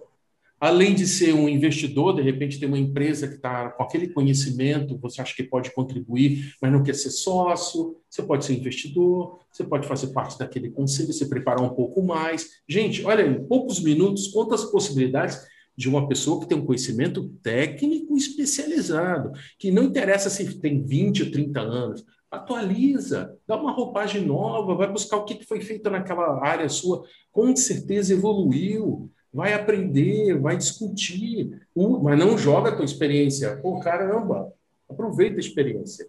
além 0.60 0.94
de 0.94 1.06
ser 1.06 1.32
um 1.32 1.48
investidor, 1.48 2.14
de 2.14 2.22
repente 2.22 2.58
tem 2.60 2.68
uma 2.68 2.78
empresa 2.78 3.26
que 3.26 3.36
está 3.36 3.70
com 3.70 3.82
aquele 3.82 4.08
conhecimento, 4.08 4.98
você 4.98 5.22
acha 5.22 5.34
que 5.34 5.42
pode 5.42 5.72
contribuir, 5.72 6.54
mas 6.60 6.70
não 6.70 6.82
quer 6.82 6.94
ser 6.94 7.10
sócio, 7.10 7.96
você 8.08 8.22
pode 8.22 8.44
ser 8.44 8.54
investidor, 8.54 9.40
você 9.50 9.64
pode 9.64 9.88
fazer 9.88 10.08
parte 10.08 10.38
daquele 10.38 10.70
conselho, 10.70 11.12
se 11.12 11.28
preparar 11.28 11.62
um 11.62 11.74
pouco 11.74 12.02
mais. 12.02 12.60
Gente, 12.68 13.04
olha, 13.04 13.22
em 13.22 13.42
poucos 13.44 13.80
minutos, 13.80 14.28
quantas 14.28 14.64
possibilidades 14.64 15.38
de 15.80 15.88
uma 15.88 16.06
pessoa 16.06 16.38
que 16.38 16.46
tem 16.46 16.58
um 16.58 16.66
conhecimento 16.66 17.26
técnico 17.42 18.14
especializado, 18.14 19.32
que 19.58 19.70
não 19.70 19.84
interessa 19.84 20.28
se 20.28 20.60
tem 20.60 20.84
20 20.84 21.22
ou 21.22 21.30
30 21.30 21.58
anos, 21.58 22.04
atualiza, 22.30 23.34
dá 23.48 23.56
uma 23.56 23.72
roupagem 23.72 24.26
nova, 24.26 24.74
vai 24.74 24.92
buscar 24.92 25.16
o 25.16 25.24
que 25.24 25.42
foi 25.42 25.62
feito 25.62 25.88
naquela 25.88 26.46
área 26.46 26.68
sua, 26.68 27.02
com 27.32 27.56
certeza 27.56 28.12
evoluiu, 28.12 29.10
vai 29.32 29.54
aprender, 29.54 30.38
vai 30.38 30.54
discutir, 30.54 31.66
mas 31.74 32.18
não 32.18 32.36
joga 32.36 32.68
a 32.68 32.76
tua 32.76 32.84
experiência. 32.84 33.56
Pô, 33.56 33.80
caramba, 33.80 34.52
aproveita 34.86 35.36
a 35.36 35.40
experiência. 35.40 36.06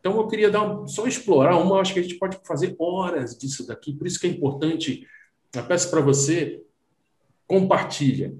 Então, 0.00 0.16
eu 0.16 0.26
queria 0.26 0.50
dar 0.50 0.84
só 0.88 1.06
explorar 1.06 1.56
uma, 1.58 1.80
acho 1.80 1.94
que 1.94 2.00
a 2.00 2.02
gente 2.02 2.18
pode 2.18 2.40
fazer 2.44 2.74
horas 2.76 3.38
disso 3.38 3.64
daqui, 3.64 3.94
por 3.94 4.04
isso 4.04 4.18
que 4.18 4.26
é 4.26 4.30
importante, 4.30 5.06
eu 5.54 5.64
peço 5.64 5.88
para 5.92 6.00
você, 6.00 6.60
compartilha. 7.46 8.34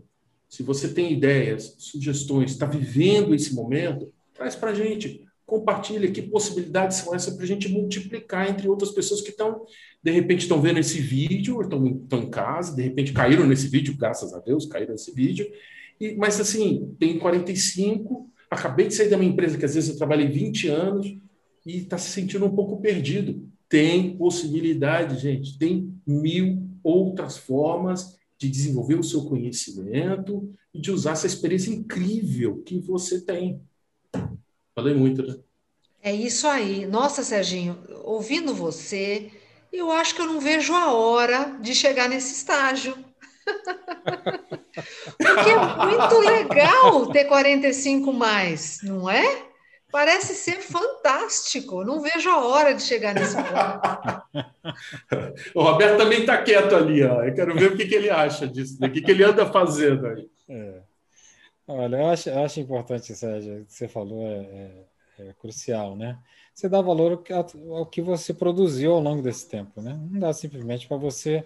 Se 0.52 0.62
você 0.62 0.86
tem 0.86 1.10
ideias, 1.10 1.76
sugestões, 1.78 2.50
está 2.50 2.66
vivendo 2.66 3.34
esse 3.34 3.54
momento, 3.54 4.12
traz 4.34 4.54
para 4.54 4.72
a 4.72 4.74
gente 4.74 5.24
compartilha 5.46 6.10
que 6.10 6.20
possibilidades 6.20 6.98
são 6.98 7.14
essas 7.14 7.32
para 7.32 7.44
a 7.44 7.46
gente 7.46 7.70
multiplicar 7.70 8.50
entre 8.50 8.68
outras 8.68 8.90
pessoas 8.90 9.22
que 9.22 9.30
estão, 9.30 9.64
de 10.02 10.10
repente, 10.10 10.42
estão 10.42 10.60
vendo 10.60 10.78
esse 10.78 11.00
vídeo, 11.00 11.62
estão, 11.62 11.86
em 11.86 12.28
casa, 12.28 12.76
de 12.76 12.82
repente 12.82 13.14
caíram 13.14 13.46
nesse 13.46 13.66
vídeo, 13.66 13.96
graças 13.96 14.34
a 14.34 14.40
Deus, 14.40 14.66
caíram 14.66 14.92
nesse 14.92 15.10
vídeo, 15.14 15.50
e, 15.98 16.14
mas 16.16 16.38
assim, 16.38 16.94
tem 17.00 17.18
45, 17.18 18.28
acabei 18.50 18.88
de 18.88 18.94
sair 18.94 19.08
da 19.08 19.16
minha 19.16 19.32
empresa, 19.32 19.56
que 19.56 19.64
às 19.64 19.74
vezes 19.74 19.88
eu 19.88 19.96
trabalhei 19.96 20.28
20 20.28 20.68
anos, 20.68 21.16
e 21.64 21.78
está 21.78 21.96
se 21.96 22.10
sentindo 22.10 22.44
um 22.44 22.54
pouco 22.54 22.78
perdido. 22.82 23.48
Tem 23.70 24.18
possibilidade, 24.18 25.18
gente, 25.18 25.56
tem 25.56 25.94
mil 26.06 26.62
outras 26.84 27.38
formas 27.38 28.20
de 28.42 28.50
desenvolver 28.50 28.98
o 28.98 29.04
seu 29.04 29.24
conhecimento 29.24 30.52
e 30.74 30.80
de 30.80 30.90
usar 30.90 31.12
essa 31.12 31.26
experiência 31.26 31.70
incrível 31.70 32.60
que 32.64 32.80
você 32.80 33.20
tem. 33.20 33.62
Falei 34.74 34.94
muito, 34.94 35.22
né? 35.22 35.36
É 36.02 36.12
isso 36.12 36.48
aí. 36.48 36.84
Nossa, 36.84 37.22
Serginho, 37.22 37.78
ouvindo 38.02 38.52
você, 38.52 39.30
eu 39.72 39.92
acho 39.92 40.14
que 40.14 40.20
eu 40.20 40.26
não 40.26 40.40
vejo 40.40 40.74
a 40.74 40.92
hora 40.92 41.56
de 41.60 41.72
chegar 41.72 42.08
nesse 42.08 42.34
estágio. 42.34 42.96
Porque 45.16 45.50
é 45.50 45.86
muito 45.86 46.18
legal 46.18 47.06
ter 47.12 47.26
45 47.26 48.12
mais, 48.12 48.80
não 48.82 49.08
é? 49.08 49.51
Parece 49.92 50.34
ser 50.34 50.62
fantástico. 50.62 51.84
Não 51.84 52.00
vejo 52.00 52.30
a 52.30 52.46
hora 52.46 52.74
de 52.74 52.80
chegar 52.80 53.14
nesse 53.14 53.36
ponto. 53.36 54.22
o 55.54 55.62
Roberto 55.62 55.98
também 55.98 56.20
está 56.20 56.42
quieto 56.42 56.74
ali. 56.74 57.04
Ó. 57.04 57.22
Eu 57.22 57.34
quero 57.34 57.54
ver 57.54 57.72
o 57.72 57.76
que, 57.76 57.86
que 57.86 57.94
ele 57.94 58.08
acha 58.08 58.48
disso, 58.48 58.80
né? 58.80 58.88
o 58.88 58.90
que, 58.90 59.02
que 59.02 59.10
ele 59.10 59.22
anda 59.22 59.44
fazendo 59.52 60.06
aí. 60.06 60.30
É. 60.48 60.80
Olha, 61.68 61.96
eu 61.96 62.06
acho, 62.08 62.30
eu 62.30 62.42
acho 62.42 62.58
importante, 62.58 63.14
Sérgio, 63.14 63.60
o 63.60 63.66
que 63.66 63.72
você 63.74 63.86
falou 63.86 64.26
é, 64.26 64.38
é, 65.18 65.28
é 65.28 65.32
crucial, 65.38 65.94
né? 65.94 66.18
Você 66.54 66.70
dá 66.70 66.80
valor 66.80 67.12
ao 67.12 67.18
que, 67.18 67.32
ao 67.32 67.86
que, 67.86 68.00
você 68.00 68.32
produziu 68.32 68.94
ao 68.94 69.00
longo 69.00 69.20
desse 69.22 69.46
tempo, 69.46 69.82
né? 69.82 69.98
Não 70.10 70.20
dá 70.20 70.32
simplesmente 70.32 70.88
para 70.88 70.96
você 70.96 71.44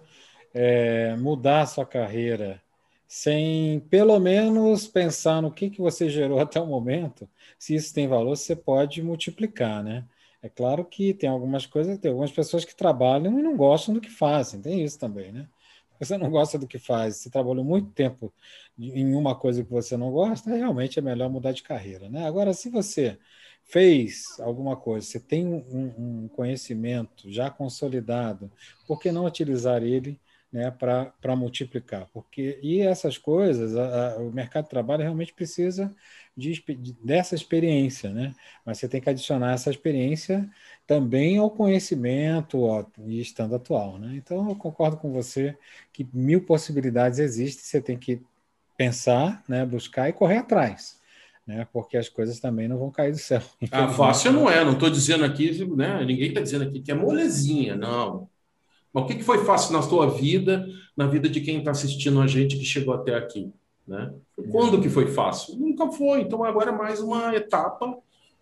é, 0.54 1.16
mudar 1.16 1.62
a 1.62 1.66
sua 1.66 1.84
carreira 1.84 2.62
sem, 3.08 3.80
pelo 3.90 4.18
menos, 4.18 4.86
pensar 4.88 5.40
no 5.42 5.52
que, 5.52 5.70
que 5.70 5.80
você 5.80 6.08
gerou 6.08 6.38
até 6.40 6.60
o 6.60 6.66
momento. 6.66 7.28
Se 7.58 7.74
isso 7.74 7.94
tem 7.94 8.08
valor, 8.08 8.36
você 8.36 8.56
pode 8.56 9.02
multiplicar, 9.02 9.82
né? 9.82 10.04
É 10.42 10.48
claro 10.48 10.84
que 10.84 11.14
tem 11.14 11.28
algumas 11.28 11.66
coisas, 11.66 11.98
tem 11.98 12.10
algumas 12.10 12.32
pessoas 12.32 12.64
que 12.64 12.74
trabalham 12.74 13.38
e 13.38 13.42
não 13.42 13.56
gostam 13.56 13.94
do 13.94 14.00
que 14.00 14.10
fazem, 14.10 14.60
tem 14.60 14.84
isso 14.84 14.98
também, 14.98 15.32
né? 15.32 15.48
você 15.98 16.18
não 16.18 16.30
gosta 16.30 16.58
do 16.58 16.66
que 16.66 16.78
faz, 16.78 17.16
se 17.16 17.30
trabalhou 17.30 17.64
muito 17.64 17.90
tempo 17.92 18.32
em 18.78 19.14
uma 19.14 19.34
coisa 19.34 19.64
que 19.64 19.70
você 19.70 19.96
não 19.96 20.10
gosta, 20.10 20.54
realmente 20.54 20.98
é 20.98 21.02
melhor 21.02 21.30
mudar 21.30 21.52
de 21.52 21.62
carreira. 21.62 22.08
Né? 22.08 22.26
Agora, 22.26 22.52
se 22.52 22.68
você 22.68 23.18
fez 23.64 24.38
alguma 24.40 24.76
coisa, 24.76 25.06
você 25.06 25.18
tem 25.18 25.46
um, 25.46 26.24
um 26.24 26.28
conhecimento 26.28 27.30
já 27.30 27.50
consolidado, 27.50 28.50
por 28.86 29.00
que 29.00 29.10
não 29.10 29.24
utilizar 29.24 29.82
ele 29.82 30.20
né, 30.52 30.70
para 30.70 31.36
multiplicar? 31.36 32.08
Porque, 32.12 32.58
e 32.62 32.80
essas 32.80 33.18
coisas, 33.18 33.76
a, 33.76 34.14
a, 34.14 34.16
o 34.18 34.32
mercado 34.32 34.64
de 34.64 34.70
trabalho 34.70 35.02
realmente 35.02 35.32
precisa 35.32 35.94
de, 36.36 36.62
dessa 37.02 37.34
experiência, 37.34 38.10
né? 38.10 38.34
mas 38.64 38.78
você 38.78 38.88
tem 38.88 39.00
que 39.00 39.08
adicionar 39.10 39.52
essa 39.52 39.70
experiência 39.70 40.48
também 40.86 41.38
ao 41.38 41.50
conhecimento 41.50 42.86
e 43.06 43.20
estando 43.20 43.54
atual. 43.54 43.98
Né? 43.98 44.14
Então, 44.16 44.48
eu 44.48 44.56
concordo 44.56 44.96
com 44.96 45.12
você 45.12 45.56
que 45.92 46.06
mil 46.12 46.42
possibilidades 46.42 47.18
existem, 47.18 47.64
você 47.64 47.80
tem 47.80 47.96
que 47.98 48.22
pensar, 48.76 49.42
né, 49.48 49.64
buscar 49.64 50.08
e 50.08 50.12
correr 50.12 50.38
atrás. 50.38 51.00
Né, 51.46 51.66
porque 51.72 51.96
as 51.96 52.08
coisas 52.08 52.40
também 52.40 52.66
não 52.66 52.76
vão 52.76 52.90
cair 52.90 53.12
do 53.12 53.18
céu. 53.18 53.40
Ah, 53.70 53.88
fácil 53.88 54.32
não 54.32 54.50
é, 54.50 54.64
não 54.64 54.72
estou 54.72 54.90
dizendo 54.90 55.24
aqui, 55.24 55.64
né, 55.76 56.04
ninguém 56.04 56.28
está 56.28 56.40
dizendo 56.40 56.64
aqui 56.64 56.80
que 56.80 56.90
é 56.90 56.94
molezinha, 56.94 57.76
não. 57.76 58.28
Mas 58.92 59.04
o 59.04 59.06
que, 59.06 59.22
foi 59.22 59.44
fácil 59.44 59.72
na 59.72 59.82
sua 59.82 60.08
vida, 60.08 60.66
na 60.96 61.06
vida 61.06 61.28
de 61.28 61.40
quem 61.40 61.58
está 61.58 61.70
assistindo 61.70 62.20
a 62.20 62.26
gente 62.26 62.56
que 62.56 62.64
chegou 62.64 62.94
até 62.94 63.14
aqui? 63.14 63.52
Né? 63.86 64.12
Quando 64.50 64.80
que 64.80 64.88
foi 64.88 65.08
fácil? 65.08 65.56
Nunca 65.56 65.90
foi. 65.92 66.22
Então 66.22 66.42
agora 66.42 66.70
é 66.70 66.76
mais 66.76 67.00
uma 67.00 67.34
etapa 67.34 67.96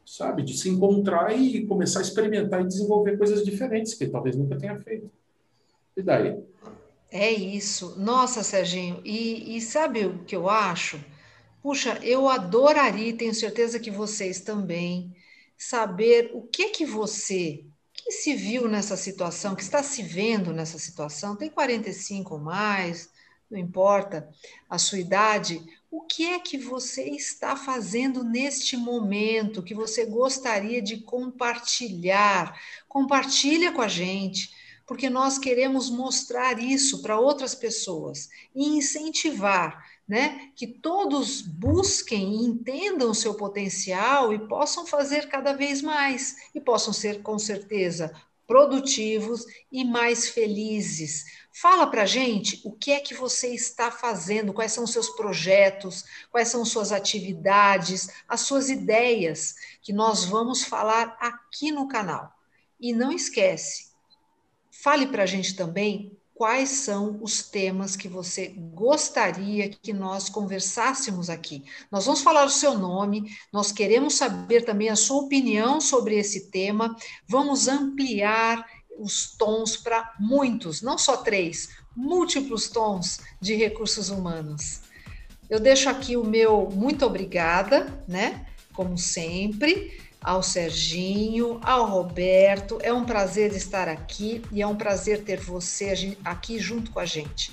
sabe? 0.05 0.43
De 0.43 0.57
se 0.57 0.69
encontrar 0.69 1.37
e 1.37 1.67
começar 1.67 2.01
a 2.01 2.03
experimentar 2.03 2.61
e 2.61 2.67
desenvolver 2.67 3.17
coisas 3.17 3.45
diferentes 3.45 3.95
que 3.95 4.07
talvez 4.07 4.37
nunca 4.37 4.57
tenha 4.57 4.79
feito. 4.81 5.11
E 5.97 6.03
daí? 6.03 6.39
É 7.11 7.31
isso. 7.31 7.99
Nossa, 7.99 8.43
Serginho, 8.43 9.01
e, 9.05 9.57
e 9.57 9.61
sabe 9.61 10.05
o 10.05 10.25
que 10.25 10.37
eu 10.37 10.49
acho? 10.49 11.03
Puxa, 11.63 11.99
eu 12.03 12.29
adoraria, 12.29 13.17
tenho 13.17 13.35
certeza 13.35 13.79
que 13.79 13.91
vocês 13.91 14.41
também, 14.41 15.15
saber 15.57 16.31
o 16.35 16.43
que 16.43 16.71
que 16.71 16.85
você, 16.85 17.65
que 18.05 18.13
se 18.13 18.35
viu 18.35 18.69
nessa 18.69 18.99
situação, 18.99 19.57
que 19.57 19.63
está 19.63 19.83
se 19.83 20.03
vendo 20.03 20.53
nessa 20.53 20.79
situação, 20.79 21.35
tem 21.35 21.49
45 21.49 22.35
ou 22.35 22.41
mais, 22.41 23.09
não 23.51 23.59
importa 23.59 24.29
a 24.69 24.77
sua 24.77 24.99
idade, 24.99 25.65
o 25.91 26.03
que 26.03 26.27
é 26.27 26.39
que 26.39 26.59
você 26.59 27.05
está 27.05 27.57
fazendo 27.57 28.23
neste 28.23 28.77
momento 28.77 29.63
que 29.63 29.75
você 29.75 30.05
gostaria 30.05 30.83
de 30.83 30.99
compartilhar? 30.99 32.61
Compartilha 32.87 33.73
com 33.73 33.81
a 33.81 33.89
gente, 33.89 34.51
porque 34.87 35.09
nós 35.09 35.39
queremos 35.39 35.89
mostrar 35.89 36.63
isso 36.63 37.01
para 37.01 37.19
outras 37.19 37.55
pessoas 37.55 38.29
e 38.55 38.67
incentivar, 38.77 39.83
né, 40.07 40.51
que 40.55 40.67
todos 40.67 41.41
busquem 41.41 42.33
e 42.33 42.47
entendam 42.47 43.11
o 43.11 43.15
seu 43.15 43.35
potencial 43.35 44.33
e 44.35 44.39
possam 44.47 44.87
fazer 44.87 45.29
cada 45.29 45.53
vez 45.53 45.81
mais 45.81 46.37
e 46.55 46.61
possam 46.61 46.93
ser 46.93 47.23
com 47.23 47.39
certeza 47.39 48.15
produtivos 48.47 49.47
e 49.73 49.85
mais 49.85 50.29
felizes 50.29 51.25
Fala 51.57 51.87
para 51.87 52.05
gente 52.05 52.61
o 52.65 52.73
que 52.73 52.91
é 52.91 52.99
que 52.99 53.15
você 53.15 53.55
está 53.55 53.89
fazendo, 53.89 54.53
quais 54.53 54.73
são 54.73 54.83
os 54.83 54.91
seus 54.91 55.09
projetos, 55.11 56.05
quais 56.29 56.49
são 56.49 56.65
suas 56.65 56.91
atividades, 56.91 58.09
as 58.27 58.41
suas 58.41 58.69
ideias, 58.69 59.55
que 59.81 59.93
nós 59.93 60.25
vamos 60.25 60.65
falar 60.65 61.17
aqui 61.21 61.71
no 61.71 61.87
canal. 61.87 62.35
E 62.81 62.93
não 62.93 63.13
esquece, 63.13 63.93
fale 64.69 65.07
para 65.07 65.27
gente 65.27 65.55
também 65.55 66.19
quais 66.35 66.69
são 66.69 67.19
os 67.23 67.43
temas 67.43 67.95
que 67.95 68.09
você 68.09 68.49
gostaria 68.75 69.69
que 69.69 69.93
nós 69.93 70.29
conversássemos 70.29 71.31
aqui. 71.31 71.65
Nós 71.91 72.07
vamos 72.07 72.23
falar 72.23 72.45
o 72.45 72.51
seu 72.51 72.77
nome, 72.77 73.33
nós 73.53 73.71
queremos 73.71 74.15
saber 74.15 74.65
também 74.65 74.89
a 74.89 74.97
sua 74.97 75.23
opinião 75.23 75.81
sobre 75.81 76.19
esse 76.19 76.51
tema, 76.51 76.97
vamos 77.29 77.69
ampliar 77.69 78.67
os 78.99 79.37
tons 79.37 79.77
para 79.77 80.13
muitos, 80.19 80.83
não 80.83 80.99
só 80.99 81.17
três, 81.19 81.69
múltiplos 81.97 82.69
tons 82.69 83.21
de 83.41 83.55
recursos 83.55 84.11
humanos. 84.11 84.83
Eu 85.49 85.61
deixo 85.61 85.89
aqui 85.89 86.17
o 86.17 86.25
meu 86.25 86.69
muito 86.71 87.05
obrigada, 87.05 88.03
né? 88.09 88.47
Como 88.73 88.99
sempre, 88.99 90.01
ao 90.25 90.43
Serginho, 90.43 91.61
ao 91.63 91.87
Roberto. 91.87 92.79
É 92.83 92.93
um 92.93 93.05
prazer 93.05 93.53
estar 93.55 93.89
aqui 93.89 94.41
e 94.51 94.63
é 94.63 94.67
um 94.67 94.75
prazer 94.75 95.23
ter 95.23 95.39
você 95.39 96.17
aqui 96.25 96.59
junto 96.59 96.91
com 96.91 96.99
a 96.99 97.05
gente. 97.05 97.53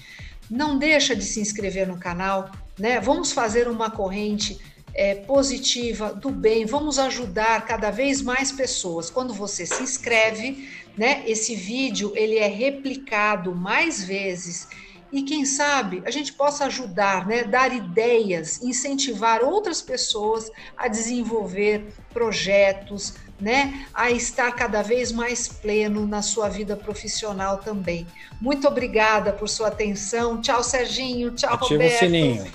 Não 0.50 0.78
deixa 0.78 1.14
de 1.14 1.24
se 1.24 1.42
inscrever 1.42 1.86
no 1.86 2.00
canal, 2.00 2.50
né? 2.80 3.00
Vamos 3.02 3.34
fazer 3.34 3.68
uma 3.68 3.92
corrente 3.92 4.58
é, 4.94 5.16
positiva 5.16 6.14
do 6.14 6.30
bem, 6.30 6.66
vamos 6.66 6.98
ajudar 6.98 7.66
cada 7.66 7.92
vez 7.92 8.22
mais 8.22 8.52
pessoas. 8.52 9.10
Quando 9.10 9.34
você 9.34 9.66
se 9.66 9.84
inscreve, 9.84 10.70
né? 10.98 11.24
Esse 11.28 11.56
vídeo 11.56 12.14
ele 12.16 12.38
é 12.38 12.48
replicado 12.48 13.54
mais 13.54 14.04
vezes 14.04 14.68
e 15.12 15.24
quem 15.24 15.46
sabe 15.46 16.02
a 16.06 16.12
gente 16.12 16.34
possa 16.34 16.66
ajudar, 16.66 17.28
né, 17.28 17.44
dar 17.44 17.74
ideias, 17.74 18.62
incentivar 18.62 19.44
outras 19.44 19.82
pessoas 19.82 20.50
a 20.78 20.88
desenvolver 20.88 21.88
projetos, 22.14 23.16
né, 23.40 23.86
a 23.94 24.12
estar 24.12 24.52
cada 24.54 24.82
vez 24.82 25.12
mais 25.12 25.48
pleno 25.48 26.08
na 26.08 26.22
sua 26.22 26.48
vida 26.48 26.76
profissional 26.76 27.58
também. 27.58 28.06
Muito 28.40 28.68
obrigada 28.68 29.34
por 29.34 29.50
sua 29.50 29.68
atenção. 29.70 30.40
Tchau, 30.40 30.64
Serginho. 30.64 31.32
Tchau, 31.32 31.56
Ativa 31.56 31.74
Roberto. 31.74 31.96
o 31.96 32.00
sininho. 32.00 32.46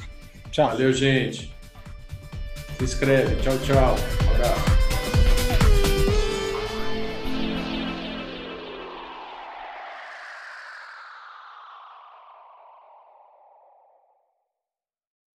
Tchau. 0.51 0.69
Valeu, 0.69 0.93
gente. 0.93 1.55
Se 2.79 2.85
inscreve. 2.85 3.37
Tchau, 3.43 3.59
tchau. 3.59 4.76